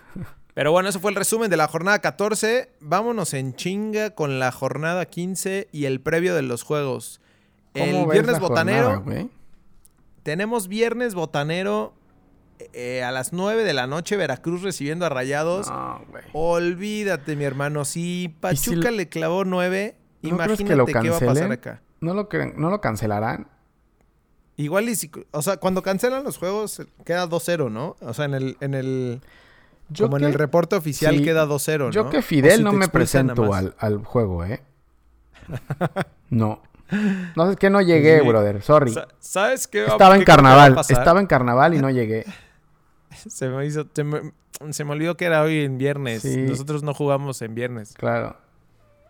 [0.55, 2.71] Pero bueno, eso fue el resumen de la jornada 14.
[2.81, 7.21] Vámonos en chinga con la jornada 15 y el previo de los juegos.
[7.75, 8.95] El ¿Cómo ves viernes botanero.
[9.03, 9.27] jornada?
[10.23, 11.93] Tenemos viernes botanero
[12.73, 15.69] eh, a las 9 de la noche, Veracruz recibiendo a Rayados.
[15.69, 16.01] No.
[16.33, 17.85] Olvídate, mi hermano.
[17.85, 21.83] Si Pachuca le clavó 9, ¿No crees imagínate que lo qué va a pasar acá.
[22.01, 23.49] ¿No lo, ¿No lo cancelarán?
[24.57, 27.97] Igual y si, o sea, cuando cancelan los juegos queda 2-0, ¿no?
[28.01, 29.21] O sea, en el, en el,
[29.89, 31.91] Yo como que- en el reporte oficial sí, queda 2-0, ¿no?
[31.91, 34.63] Yo que Fidel si no me presento al, al juego, ¿eh?
[36.31, 36.63] No.
[37.35, 38.29] No es que no llegué, Sí.
[38.29, 38.63] brother.
[38.63, 38.93] Sorry.
[38.93, 39.85] Sa- ¿Sabes qué?
[39.87, 40.77] Estaba en carnaval.
[40.89, 42.25] Estaba en carnaval y no llegué.
[43.11, 44.33] Se me hizo, se me,
[44.71, 46.23] se me olvidó que era hoy en viernes.
[46.23, 46.37] Sí.
[46.37, 47.95] Nosotros no jugamos en viernes.
[47.95, 48.37] Claro.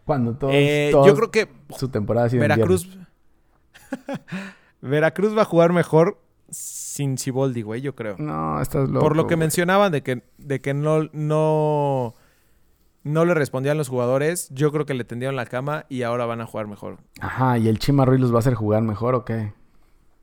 [0.04, 2.86] Cuando todos, Eh, todos yo creo que su temporada ha sido en Veracruz.
[2.86, 3.08] viernes.
[4.90, 6.20] Veracruz va a jugar mejor
[6.50, 8.16] sin Ciboldi, güey, yo creo.
[8.18, 9.00] No, estás loco.
[9.00, 9.40] Por lo que güey.
[9.40, 12.14] mencionaban de que, de que no, no,
[13.02, 16.40] no le respondían los jugadores, yo creo que le tendieron la cama y ahora van
[16.40, 16.98] a jugar mejor.
[17.20, 19.52] Ajá, ¿y el Chima Ruiz los va a hacer jugar mejor o qué?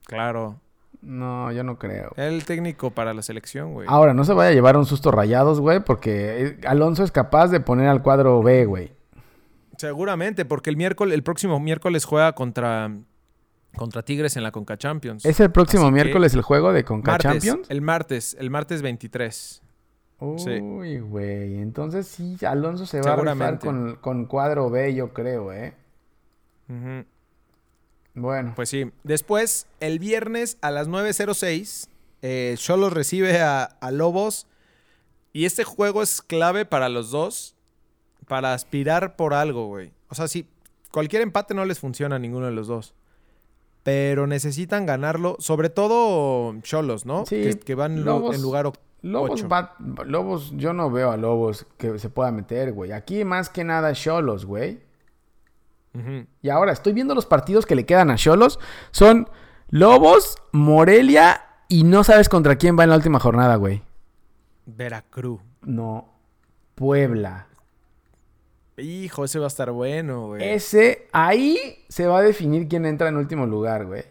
[0.06, 0.60] Claro.
[1.02, 2.12] No, yo no creo.
[2.16, 3.88] El técnico para la selección, güey.
[3.90, 7.48] Ahora, no se vaya a llevar un susto rayados, güey, porque eh, Alonso es capaz
[7.48, 8.92] de poner al cuadro B, güey.
[9.78, 12.92] Seguramente, porque el miércoles, el próximo miércoles juega contra,
[13.76, 15.26] contra Tigres en la Conca Champions.
[15.26, 17.70] ¿Es el próximo Así miércoles el juego de Conca martes, Champions?
[17.70, 19.62] El martes, el martes 23.
[20.38, 20.50] sí.
[20.62, 21.60] Uy, güey.
[21.60, 25.74] Entonces sí, Alonso se va a rifar con, con cuadro B, yo creo, ¿eh?
[28.14, 28.54] Bueno.
[28.56, 28.92] Pues sí.
[29.04, 31.88] Después, el viernes a las 9.06,
[32.22, 34.48] eh, Cholos recibe a, a Lobos.
[35.34, 37.56] Y este juego es clave para los dos.
[38.28, 39.92] Para aspirar por algo, güey.
[40.10, 40.48] O sea, si
[40.92, 42.94] cualquier empate no les funciona a ninguno de los dos.
[43.84, 45.36] Pero necesitan ganarlo.
[45.40, 47.26] Sobre todo Cholos, ¿no?
[47.26, 48.72] Sí, que, que van lo- Lobos- en lugar
[49.04, 49.76] Lobos va...
[50.06, 52.92] Lobos, yo no veo a Lobos que se pueda meter, güey.
[52.92, 54.82] Aquí más que nada Cholos, güey.
[56.42, 58.60] Y ahora estoy viendo los partidos que le quedan a Cholos.
[58.92, 59.28] Son
[59.70, 63.82] Lobos, Morelia y no sabes contra quién va en la última jornada, güey.
[64.68, 65.42] Veracruz.
[65.64, 66.08] No.
[66.76, 67.48] Puebla.
[68.82, 70.44] Hijo, ese va a estar bueno, güey.
[70.50, 71.58] Ese, ahí
[71.90, 74.04] se va a definir quién entra en último lugar, güey.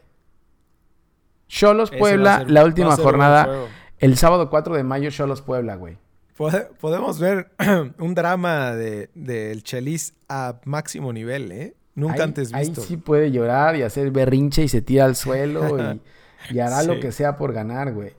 [1.49, 3.67] Cholos Puebla, ser- la última jornada.
[3.99, 5.99] El sábado 4 de mayo, Cholos Puebla, güey.
[6.37, 7.51] Pode- Podemos ver
[7.99, 11.75] un drama de, del Chelis a máximo nivel, ¿eh?
[11.95, 12.81] Nunca Ahí- antes ahí visto.
[12.83, 16.01] sí puede llorar y hacer berrinche y se tira al suelo y,
[16.55, 18.13] y hará lo que sea por ganar, güey.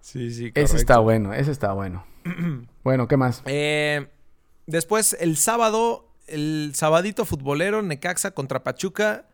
[0.00, 1.02] sí, sí, Ese está correcto.
[1.02, 2.04] bueno, ese está bueno.
[2.82, 3.42] bueno, ¿qué más?
[3.44, 4.06] Eh,
[4.66, 9.26] después, el sábado, el sabadito futbolero, Necaxa contra Pachuca,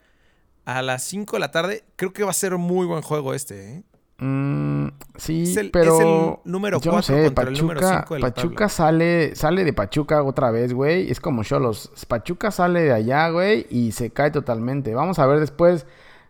[0.64, 1.84] a las 5 de la tarde.
[1.96, 3.82] Creo que va a ser un muy buen juego este, ¿eh?
[4.18, 7.80] Mm, sí, Es el- pero es el número yo no cuatro sé, contra el número
[7.80, 8.68] Pachuca, cinco de la Pachuca tabla.
[8.68, 11.10] sale, sale de Pachuca otra vez, güey.
[11.10, 11.90] Es como Cholos.
[12.06, 14.94] Pachuca sale de allá, güey, y se cae totalmente.
[14.94, 15.86] Vamos a ver después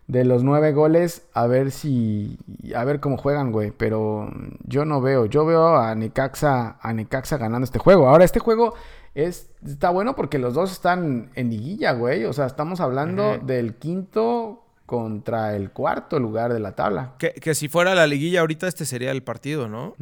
[0.07, 2.37] de los nueve goles, a ver si,
[2.75, 3.71] a ver cómo juegan, güey.
[3.71, 4.29] Pero
[4.65, 8.07] yo no veo, yo veo a Necaxa, a Necaxa ganando este juego.
[8.09, 8.73] Ahora este juego
[9.15, 12.25] es está bueno porque los dos están en liguilla, güey.
[12.25, 17.13] O sea, estamos hablando del quinto contra el cuarto lugar de la tabla.
[17.17, 19.95] Que, que si fuera la liguilla ahorita, este sería el partido, ¿no?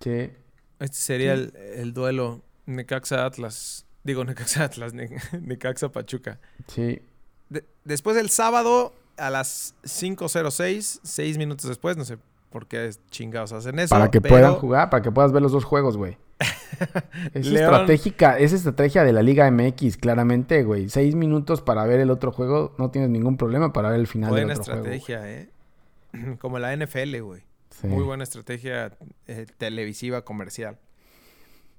[0.00, 0.30] Sí.
[0.78, 3.84] Este sería el, el duelo Necaxa-Atlas.
[4.04, 6.38] Digo, Necaxa-Atlas, Ne- Necaxa-Pachuca.
[6.68, 7.02] Sí.
[7.50, 12.18] De- después el sábado a las 5.06, seis minutos después, no sé
[12.50, 13.90] por qué chingados hacen eso.
[13.94, 16.18] Para que pero puedan jugar, para que puedas ver los dos juegos, güey.
[17.34, 20.88] es León- estratégica, es estrategia de la Liga MX, claramente, güey.
[20.88, 24.30] Seis minutos para ver el otro juego, no tienes ningún problema para ver el final
[24.30, 24.88] Buena del otro juego.
[24.88, 25.50] estrategia, ¿eh?
[26.40, 27.42] Como la NFL, güey.
[27.70, 27.86] Sí.
[27.86, 28.92] Muy buena estrategia
[29.26, 30.78] eh, televisiva comercial.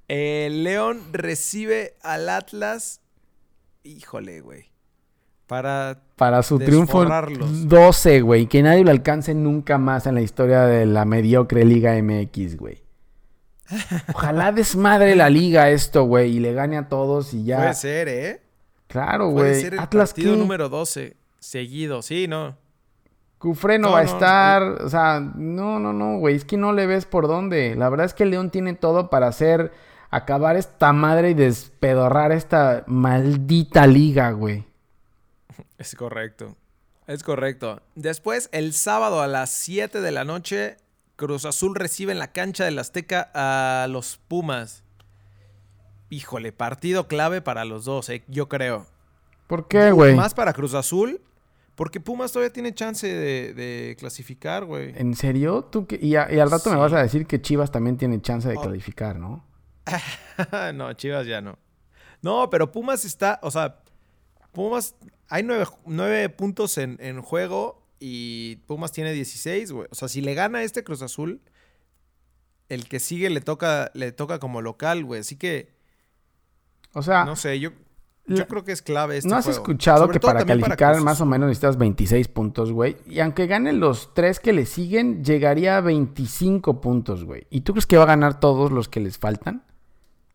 [0.08, 3.02] El León recibe al Atlas.
[3.84, 4.71] Híjole, güey.
[5.52, 6.00] Para.
[6.16, 7.68] Para su triunfo Desforrarlos.
[7.68, 8.46] 12, güey.
[8.46, 12.82] Que nadie lo alcance nunca más en la historia de la mediocre Liga MX, güey.
[14.16, 17.58] Ojalá desmadre la liga esto, güey, y le gane a todos y ya.
[17.58, 18.42] Puede ser, ¿eh?
[18.88, 19.62] Claro, Puede güey.
[19.62, 20.40] ser el Atlas partido ¿qué?
[20.40, 22.02] número 12 seguido.
[22.02, 22.56] Sí, no.
[23.38, 24.64] Cufré no, No, va a no, estar.
[24.64, 26.38] O sea, no, no, no, güey.
[26.38, 27.76] Es que no le ves por dónde.
[27.76, 29.74] La verdad es que el León tiene todo para hacer.
[30.12, 34.71] Acabar esta madre y despedorrar esta maldita liga, güey.
[35.78, 36.56] Es correcto.
[37.08, 37.82] Es correcto.
[37.96, 40.78] Después, el sábado a las 7 de la noche,
[41.16, 44.84] Cruz Azul recibe en la cancha del Azteca a los Pumas.
[46.10, 48.86] Híjole, partido clave para los dos, eh, yo creo.
[49.48, 50.14] ¿Por qué, güey?
[50.16, 51.22] Más para Cruz Azul,
[51.76, 54.94] porque Pumas todavía tiene chance de, de clasificar, güey.
[54.98, 55.64] ¿En serio?
[55.64, 55.98] ¿Tú qué?
[56.02, 58.58] Y, a- y al rato me vas a decir que Chivas también tiene chance de
[58.58, 58.62] Oh.
[58.62, 59.46] calificar, ¿no?
[60.74, 61.58] no, Chivas ya no.
[62.22, 63.81] No, pero Pumas está, o sea,
[64.52, 64.96] Pumas,
[65.28, 69.88] hay nueve, nueve puntos en, en juego y Pumas tiene 16, güey.
[69.92, 71.42] O sea, si le gana este Cruz Azul,
[72.70, 75.22] el que sigue le toca, le toca como local, güey.
[75.22, 75.74] Así que,
[76.94, 77.72] O sea, no sé, yo,
[78.28, 79.60] yo creo que es clave este ¿no has juego.
[79.62, 82.98] escuchado Sobre que para calificar más o menos necesitas 26 puntos, güey?
[83.06, 87.46] Y aunque ganen los tres que le siguen, llegaría a 25 puntos, güey.
[87.50, 89.64] ¿Y tú crees que va a ganar todos los que les faltan?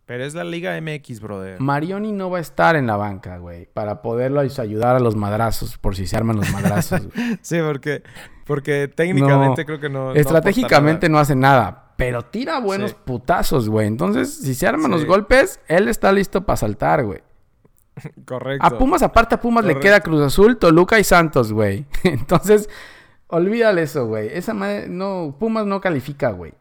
[0.06, 1.60] Pero es la Liga MX, brother.
[1.60, 5.78] Marioni no va a estar en la banca, güey, para poderlo ayudar a los madrazos,
[5.78, 7.08] por si se arman los madrazos.
[7.12, 7.38] güey.
[7.42, 8.02] Sí, porque,
[8.46, 9.66] porque técnicamente No.
[9.66, 10.12] creo que no.
[10.14, 12.96] Estratégicamente no hace nada, pero tira buenos Sí.
[13.04, 13.88] putazos, güey.
[13.88, 17.22] Entonces, si se arman los golpes, él está listo para saltar, güey.
[18.26, 18.64] Correcto.
[18.64, 21.84] A Pumas, aparte a Pumas le queda Cruz Azul, Toluca y Santos, güey.
[22.04, 22.68] Entonces,
[23.26, 24.28] olvídale eso, güey.
[24.32, 26.52] Esa madre, no, Pumas no califica, güey.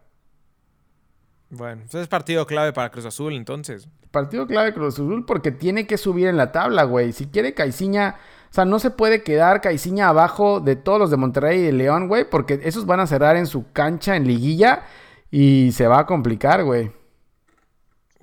[1.49, 3.87] Bueno, entonces es partido clave para Cruz Azul, entonces.
[4.11, 7.11] Partido clave Cruz Azul porque tiene que subir en la tabla, güey.
[7.13, 8.15] Si quiere Caiciña,
[8.49, 11.71] o sea, no se puede quedar Caiciña abajo de todos los de Monterrey y de
[11.71, 14.83] León, güey, porque esos van a cerrar en su cancha en liguilla
[15.29, 16.91] y se va a complicar, güey.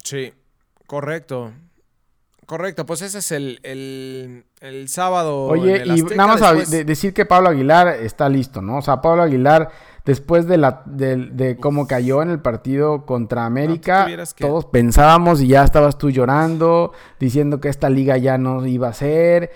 [0.02, 0.32] Sí,
[0.86, 1.52] correcto.
[2.46, 5.44] Correcto, pues ese es el, el, el sábado.
[5.44, 8.60] Oye, en el y nada más a- después- de- decir que Pablo Aguilar está listo,
[8.60, 8.78] ¿no?
[8.78, 9.70] O sea, Pablo Aguilar,
[10.04, 15.40] después de, la, de, de cómo cayó en el partido contra América, que- todos pensábamos
[15.40, 19.52] y ya estabas tú llorando, diciendo que esta liga ya no iba a ser.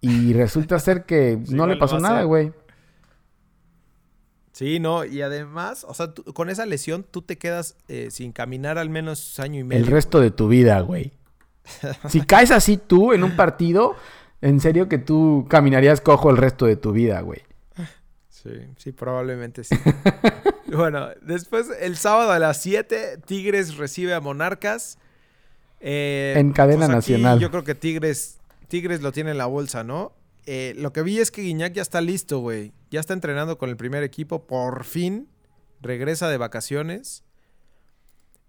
[0.00, 2.52] Y resulta ser que Sí, no le pasó nada, güey.
[4.52, 8.32] Sí, no, y además, o sea, tú- con esa lesión tú te quedas eh, sin
[8.32, 9.82] caminar al menos año y medio.
[9.84, 11.12] El resto de tu vida, güey.
[12.08, 13.96] Si caes así tú en un partido,
[14.40, 17.42] en serio que tú caminarías cojo el resto de tu vida, güey.
[18.28, 19.74] Sí, sí, probablemente sí.
[20.66, 24.98] bueno, después el sábado a las 7, Tigres recibe a Monarcas.
[25.80, 27.38] Eh, En cadena aquí nacional.
[27.40, 28.38] Yo creo que Tigres,
[28.68, 30.12] Tigres lo tiene en la bolsa, ¿no?
[30.46, 32.72] Eh, lo que vi es que Guiñac ya está listo, güey.
[32.90, 34.46] Ya está entrenando con el primer equipo.
[34.46, 35.28] Por fin
[35.80, 37.24] regresa de vacaciones.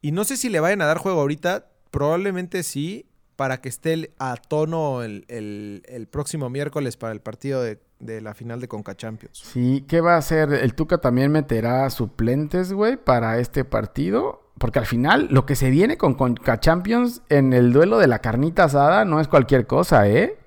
[0.01, 1.68] Y no sé si le vayan a dar juego ahorita.
[1.95, 3.05] Probablemente sí.
[3.35, 8.21] Para que esté a tono el, el- el próximo miércoles para el partido de, de
[8.21, 9.39] la final de Conca Champions.
[9.43, 10.53] Sí, ¿qué va a hacer?
[10.53, 14.41] ¿El Tuca también meterá suplentes, güey, para este partido?
[14.57, 18.19] Porque al final, lo que se viene con Conca Champions en el duelo de la
[18.19, 20.37] carnita asada no es cualquier cosa, ¿eh?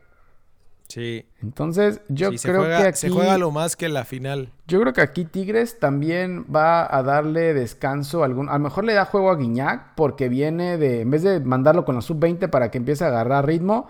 [0.88, 1.26] Sí.
[1.42, 2.98] Entonces, yo Sí, creo juega- que aquí...
[2.98, 4.50] Se juega lo más que la final.
[4.66, 8.48] Yo creo que aquí Tigres también va a darle descanso a algún.
[8.48, 11.02] A lo mejor le da juego a Guiñac porque viene de.
[11.02, 13.88] En vez de mandarlo con la sub-20 para que empiece a agarrar ritmo,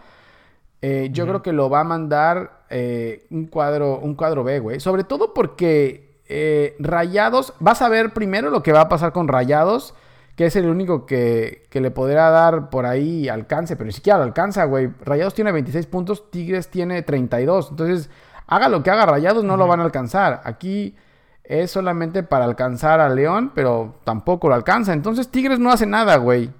[0.83, 4.81] eh, yo creo que lo va a mandar eh, un cuadro, un cuadro B, güey.
[4.81, 7.55] Sobre todo porque eh, Rayados.
[7.61, 9.95] Vas a ver primero lo que va a pasar con Rayados.
[10.39, 14.19] Que es el único que, que le podrá dar por ahí alcance, pero ni siquiera
[14.19, 14.89] lo alcanza, güey.
[15.01, 17.71] Rayados tiene 26 puntos, Tigres tiene 32.
[17.73, 18.09] Entonces,
[18.47, 20.41] haga lo que haga Rayados, no lo van a alcanzar.
[20.45, 20.95] Aquí
[21.43, 24.93] es solamente para alcanzar a León, pero tampoco lo alcanza.
[24.93, 26.51] Entonces, Tigres no hace nada, güey.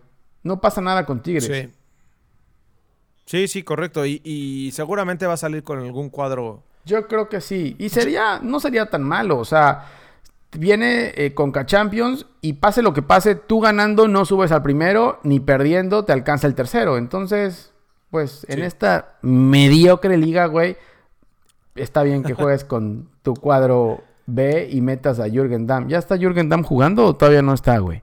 [0.43, 1.47] No pasa nada con Tigres.
[1.47, 1.73] Sí.
[3.27, 4.05] Sí, sí, correcto.
[4.05, 6.65] Y, y seguramente va a salir con algún cuadro.
[6.85, 7.77] Yo creo que sí.
[7.79, 9.39] Y sería, no sería tan malo.
[9.39, 9.85] O sea,
[10.53, 15.21] viene eh, con Champions y pase lo que pase, tú ganando no subes al primero,
[15.23, 16.97] ni perdiendo te alcanza el tercero.
[16.97, 17.73] Entonces,
[18.11, 18.63] pues en Sí.
[18.65, 20.77] esta mediocre liga, güey,
[21.75, 25.89] está bien que juegues con tu cuadro B y metas a Jürgen Damm.
[25.89, 28.03] ¿Ya está Jürgen Damm jugando o todavía no está, güey?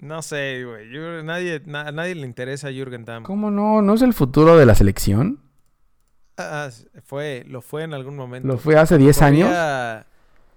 [0.00, 0.88] No sé, güey.
[1.22, 3.22] Nadie, na- nadie le interesa a Jürgen Damm.
[3.22, 3.82] ¿Cómo no?
[3.82, 5.38] ¿No es el futuro de la selección?
[6.36, 6.70] Ah, ah,
[7.04, 8.48] fue, lo fue en algún momento.
[8.48, 9.50] Lo fue hace 10 años.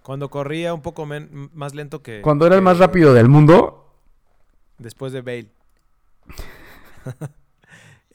[0.05, 2.21] Cuando corría un poco men- más lento que...
[2.21, 3.91] Cuando era el más rápido del mundo.
[4.77, 5.49] Después de Bale.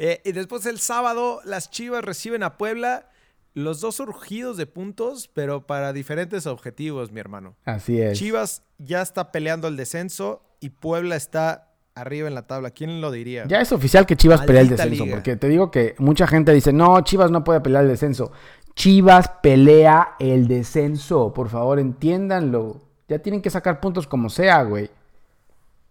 [0.03, 3.11] Eh, y después el sábado, las Chivas reciben a Puebla.
[3.53, 7.55] Los dos surgidos de puntos, pero para diferentes objetivos, mi hermano.
[7.67, 8.19] Así es.
[8.19, 12.71] Chivas ya está peleando el descenso y Puebla está arriba en la tabla.
[12.71, 13.45] ¿Quién lo diría?
[13.47, 15.05] Ya es oficial que Chivas pelea el Maldita descenso.
[15.05, 15.17] liga.
[15.17, 18.33] Porque te digo que mucha gente dice, no, Chivas no puede pelear el descenso.
[18.81, 21.35] Chivas pelea el descenso.
[21.35, 22.81] Por favor, entiéndanlo.
[23.09, 24.89] Ya tienen que sacar puntos como sea, güey.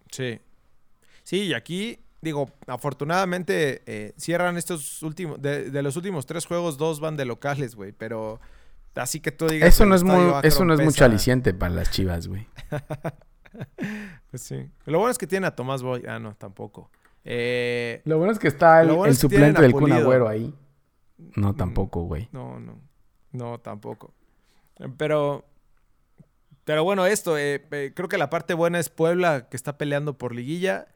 [0.09, 0.39] Sí.
[1.21, 5.39] Sí, y aquí, digo, afortunadamente eh, cierran estos últimos.
[5.39, 7.91] De, de los últimos tres juegos, dos van de locales, güey.
[7.91, 8.39] Pero
[8.95, 9.69] así que tú digas.
[9.69, 12.47] Eso no es, muy, eso no es mucho aliciente para las Chivas, güey.
[14.31, 14.67] Pues sí.
[14.85, 16.03] Lo bueno es que tiene a Tomás Boy.
[16.07, 16.89] Ah, no, tampoco.
[17.23, 19.91] Eh, Lo bueno es que está el, bueno suplente del Kun.
[19.91, 20.53] Agüero ahí.
[21.36, 22.30] No, tampoco, güey.
[22.32, 22.80] no, no.
[23.32, 24.13] No, tampoco.
[24.80, 25.45] Eh, Pero.
[26.65, 30.20] Pero bueno, esto, eh, eh, creo que la parte buena es Puebla, que está peleando
[30.20, 30.88] por liguilla.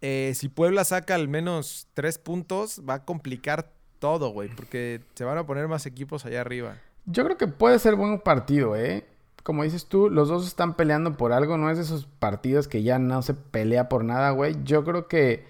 [0.00, 5.24] Eh, si Puebla saca al menos tres puntos, va a complicar todo, güey, porque se
[5.24, 6.78] van a poner más equipos allá arriba.
[7.04, 9.06] Yo creo que puede ser buen partido, ¿eh?
[9.42, 11.58] Como dices tú, los dos están peleando por algo.
[11.58, 14.56] No es de esos partidos que ya no se pelea por nada, güey.
[14.64, 15.44] Yo creo que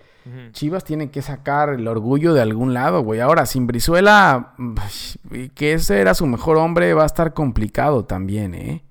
[0.52, 3.20] Chivas tiene que sacar el orgullo de algún lado, güey.
[3.20, 4.54] Ahora, sin Brizuela,
[5.54, 8.84] que ese era su mejor hombre, va a estar complicado también, ¿eh?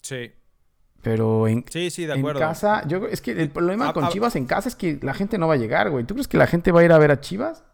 [0.00, 0.32] Sí.
[1.00, 2.40] Pero en, Sí, sí, de en acuerdo.
[2.40, 4.08] casa, yo es que el problema Ah, con ah.
[4.08, 6.04] Chivas en casa es que la gente no va a llegar, güey.
[6.04, 7.64] ¿Tú crees que la gente va a ir a ver a Chivas?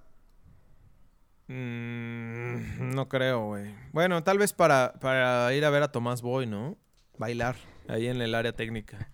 [1.48, 3.74] Mm, no creo, güey.
[3.92, 6.76] Bueno, tal vez para, para ir a ver a Tomás Boy, ¿no?
[7.18, 7.56] Bailar
[7.88, 9.10] ahí en el área técnica.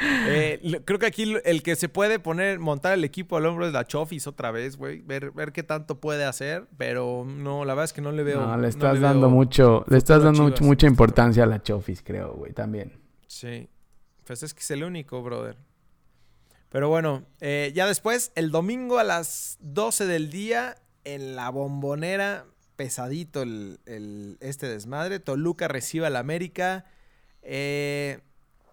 [0.00, 3.72] Eh, creo que aquí el que se puede poner, montar el equipo al hombro es
[3.72, 5.00] la Chofis otra vez, güey.
[5.00, 8.40] Ver, ver qué tanto puede hacer, pero no, la verdad es que no le veo.
[8.40, 11.62] no, le no estás le dando mucho, le estás dando mucho- mucha importancia a la
[11.62, 12.92] Chofis, creo, güey, también.
[13.26, 13.68] Sí.
[14.26, 15.56] Pues es que es el único, brother.
[16.68, 22.44] Pero bueno, eh, ya después, el domingo a las 12 del día, en la bombonera,
[22.74, 25.20] pesadito el, el- este desmadre.
[25.20, 26.84] Toluca recibe al América.
[27.42, 28.18] Eh,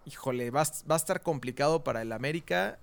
[0.06, 2.80] híjole, va, a- va a estar complicado para el América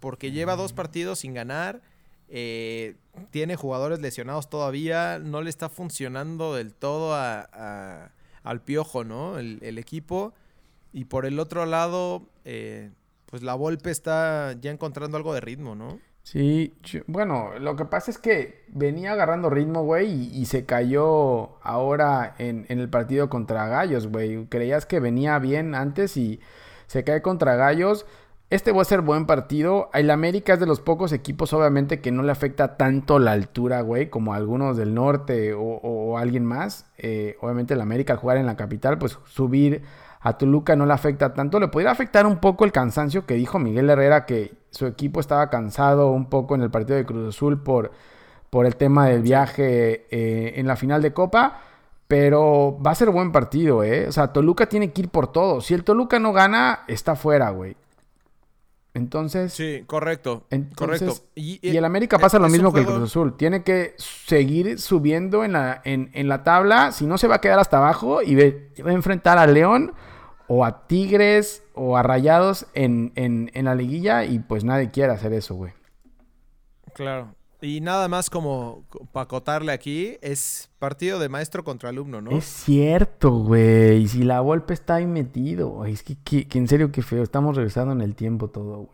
[0.00, 1.80] porque lleva dos partidos sin ganar.
[2.28, 2.96] eh,
[3.30, 5.18] tiene jugadores lesionados todavía.
[5.18, 8.10] No le está funcionando del todo a- a-
[8.42, 9.38] al piojo, ¿no?
[9.38, 10.32] El, el equipo.
[10.92, 12.90] Y por el otro lado, eh,
[13.26, 16.00] pues la Volpe está ya encontrando algo de ritmo, ¿no?
[16.26, 16.74] Sí,
[17.06, 22.34] bueno, lo que pasa es que venía agarrando ritmo, güey, y, y se cayó ahora
[22.38, 24.46] en, en el partido contra Gallos, güey.
[24.46, 26.40] Creías que venía bien antes y
[26.86, 28.06] se cae contra Gallos.
[28.48, 29.90] Este va a ser buen partido.
[29.92, 33.82] El América es de los pocos equipos, obviamente, que no le afecta tanto la altura,
[33.82, 36.86] güey, como algunos del norte o, o- o alguien más.
[36.96, 39.82] Eh, obviamente el América al jugar en la capital, pues subir
[40.26, 41.60] a Toluca no le afecta tanto.
[41.60, 45.50] Le podría afectar un poco el cansancio que dijo Miguel Herrera que su equipo estaba
[45.50, 47.92] cansado un poco en el partido de Cruz Azul por,
[48.48, 51.60] por el tema del viaje eh, en la final de Copa.
[52.08, 54.06] Pero va a ser buen partido, ¿eh?
[54.08, 55.60] O sea, Toluca tiene que ir por todo.
[55.60, 57.76] Si el Toluca no gana, está fuera, güey.
[58.96, 60.44] Entonces, Sí, correcto.
[60.50, 61.26] entonces correcto.
[61.34, 63.36] y, el América pasa lo mismo que el Cruz Azul.
[63.36, 66.92] Tiene que seguir subiendo en la, en, en la tabla.
[66.92, 69.92] Si no, se va a quedar hasta abajo y ve- va a enfrentar a León
[70.48, 74.24] o a Tigres o a Rayados en, en, en la liguilla.
[74.24, 75.72] Y pues nadie quiere hacer eso, güey.
[76.94, 77.34] Claro.
[77.60, 82.30] Y nada más como para acotarle aquí, es partido de maestro contra alumno, ¿no?
[82.36, 84.02] Es cierto, güey.
[84.02, 85.82] Y si la Volpe está ahí metido.
[85.82, 87.22] Ay, Es que, que- que en serio, qué feo.
[87.22, 88.88] Estamos regresando en el tiempo todo, güey.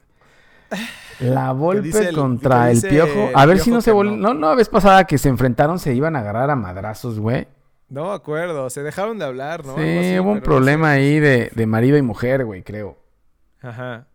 [1.21, 3.31] La el- contra el Piojo.
[3.35, 4.21] A ver si no se vol...
[4.21, 4.29] no.
[4.29, 7.49] No, no, la vez pasada que se enfrentaron se iban a agarrar a madrazos, güey.
[7.91, 9.75] No me acuerdo, se dejaron de hablar, ¿no?
[9.77, 12.97] sí, así, hubo un problema ahí de, de marido y mujer, güey, creo.
[13.61, 14.07] Ajá.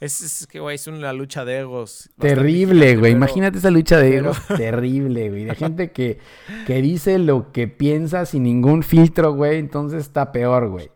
[0.00, 2.10] Es, es que, güey, es una lucha de egos.
[2.18, 3.12] Terrible, güey.
[3.12, 4.38] pero- Imagínate esa lucha de pero- egos.
[4.56, 5.44] Terrible, güey.
[5.44, 6.18] De gente que,
[6.66, 9.58] que dice lo que piensa sin ningún filtro, güey.
[9.58, 10.90] Entonces está peor, güey.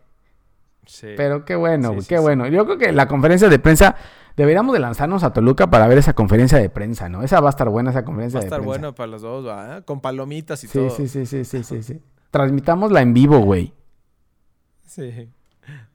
[0.85, 1.07] Sí.
[1.15, 2.47] Pero qué bueno, Sí, güey, qué bueno.
[2.47, 3.95] Yo creo que la conferencia de prensa,
[4.37, 7.23] deberíamos de lanzarnos a Toluca para ver esa conferencia de prensa, ¿no?
[7.23, 8.67] Esa va a estar buena, esa conferencia Va a de estar prensa.
[8.79, 9.81] bueno para los dos, ¿va?
[9.81, 10.89] Con palomitas y Sí, todo.
[10.91, 12.01] sí, sí, sí, sí, sí, sí.
[12.31, 13.73] Transmitámosla en vivo, güey.
[14.85, 15.29] Sí.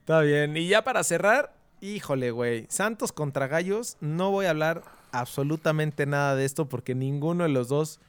[0.01, 0.57] Está bien.
[0.57, 2.66] Y ya para cerrar, híjole, güey.
[2.68, 3.97] Santos contra Gallos.
[4.01, 4.82] No voy a hablar
[5.12, 8.01] absolutamente nada de esto porque ninguno de los dos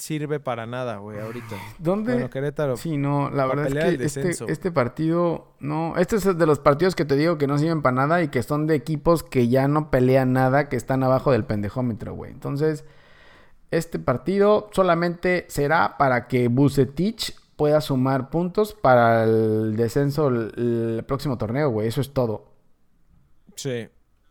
[0.00, 1.56] sirve para nada, güey, ahorita.
[1.78, 2.14] ¿Dónde?
[2.14, 2.76] Bueno, Querétaro.
[2.76, 6.94] Sí, no, la verdad es que este, este partido, no, este es de los partidos
[6.94, 9.68] que te digo que no sirven para nada y que son de equipos que ya
[9.68, 12.32] no pelean nada, que están abajo del pendejómetro, güey.
[12.32, 12.84] Entonces,
[13.70, 21.04] este partido solamente será para que Bucetich pueda sumar puntos para el descenso el, el
[21.04, 21.88] próximo torneo, güey.
[21.88, 22.50] Eso es todo.
[23.54, 23.88] Sí,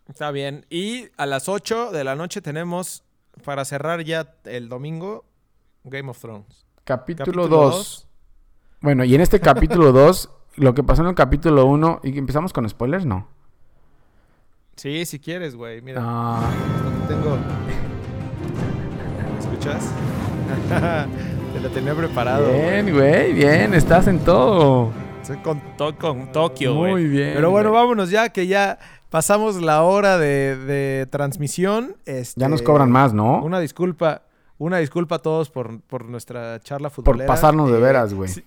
[0.07, 0.65] está bien.
[0.71, 3.03] Y a las 8 de la noche tenemos,
[3.45, 5.28] para cerrar ya el domingo,
[5.89, 6.65] Game of Thrones.
[6.83, 8.07] Capítulo 2.
[8.81, 12.53] Bueno, y en este capítulo 2, lo que pasó en el capítulo 1, y empezamos
[12.53, 13.27] con spoilers, ¿no?
[14.75, 15.81] Sí, si quieres, güey.
[15.81, 16.49] Mira, Ah,
[17.07, 17.37] tengo.
[19.33, 19.89] ¿Me escuchas?
[21.53, 22.51] Te lo tenía preparado.
[22.51, 24.91] bien, güey, bien, estás en todo.
[25.21, 26.91] Estoy con, to- con Tokio, güey.
[26.91, 27.33] Muy bien.
[27.35, 28.79] Pero bueno, vámonos ya, que ya
[29.09, 31.95] pasamos la hora de, de transmisión.
[32.05, 33.43] Este, Ya nos cobran más, ¿no?
[33.43, 34.21] Una disculpa.
[34.59, 37.27] Una disculpa a todos por, por nuestra charla Por futbolera.
[37.27, 38.29] pasarnos de Eh, veras, güey.
[38.29, 38.43] sí.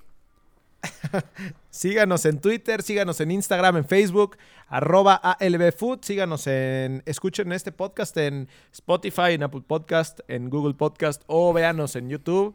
[1.71, 4.37] síganos en Twitter, síganos en Instagram, en Facebook,
[4.69, 6.01] arroba ALBFood.
[6.03, 11.97] Síganos en, escuchen este podcast en Spotify, en Apple Podcast, en Google Podcast o véanos
[11.97, 12.55] en YouTube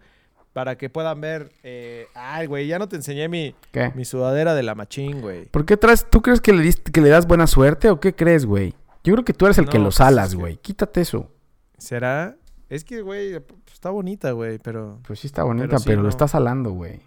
[0.54, 1.52] para que puedan ver.
[1.64, 3.92] eh, ay, güey, ya no te enseñé mi, ¿Qué?
[3.96, 5.46] mi sudadera de la machín, güey.
[5.46, 6.06] ¿Por qué traes?
[6.10, 8.74] ¿Tú crees que le, diste- que le das buena suerte o qué crees, güey?
[9.04, 10.58] Yo creo que tú eres el que No, lo pues, que- güey.
[10.58, 11.32] Quítate eso.
[11.78, 12.36] ¿Será?
[12.70, 16.10] Es que, güey, pues, está bonita, güey, pero Pues sí está bonita, Pero lo no.
[16.10, 17.02] estás salando, güey.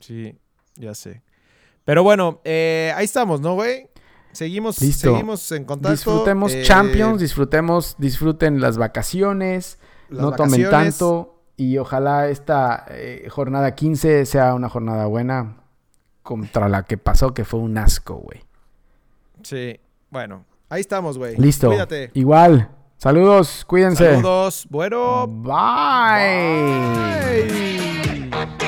[0.00, 0.38] sí,
[0.76, 1.22] ya sé.
[1.84, 3.88] Pero bueno, eh, ahí estamos, ¿no, güey?
[4.32, 5.10] Seguimos, Listo.
[5.10, 5.90] seguimos en contacto.
[5.90, 10.98] Disfrutemos eh, Champions, disfrutemos, disfruten las vacaciones, las no tomen vacaciones.
[10.98, 15.56] tanto y ojalá esta eh, jornada 15 sea una jornada buena
[16.22, 18.40] contra la que pasó, que fue un asco, güey.
[19.42, 19.78] Sí,
[20.10, 21.36] bueno, ahí estamos, güey.
[21.36, 21.68] Listo.
[21.68, 22.10] Cuídate.
[22.14, 22.70] Igual.
[23.02, 24.14] Saludos, cuídense.
[24.14, 25.26] Saludos, bueno.
[25.26, 25.50] Bye.
[28.30, 28.61] bye.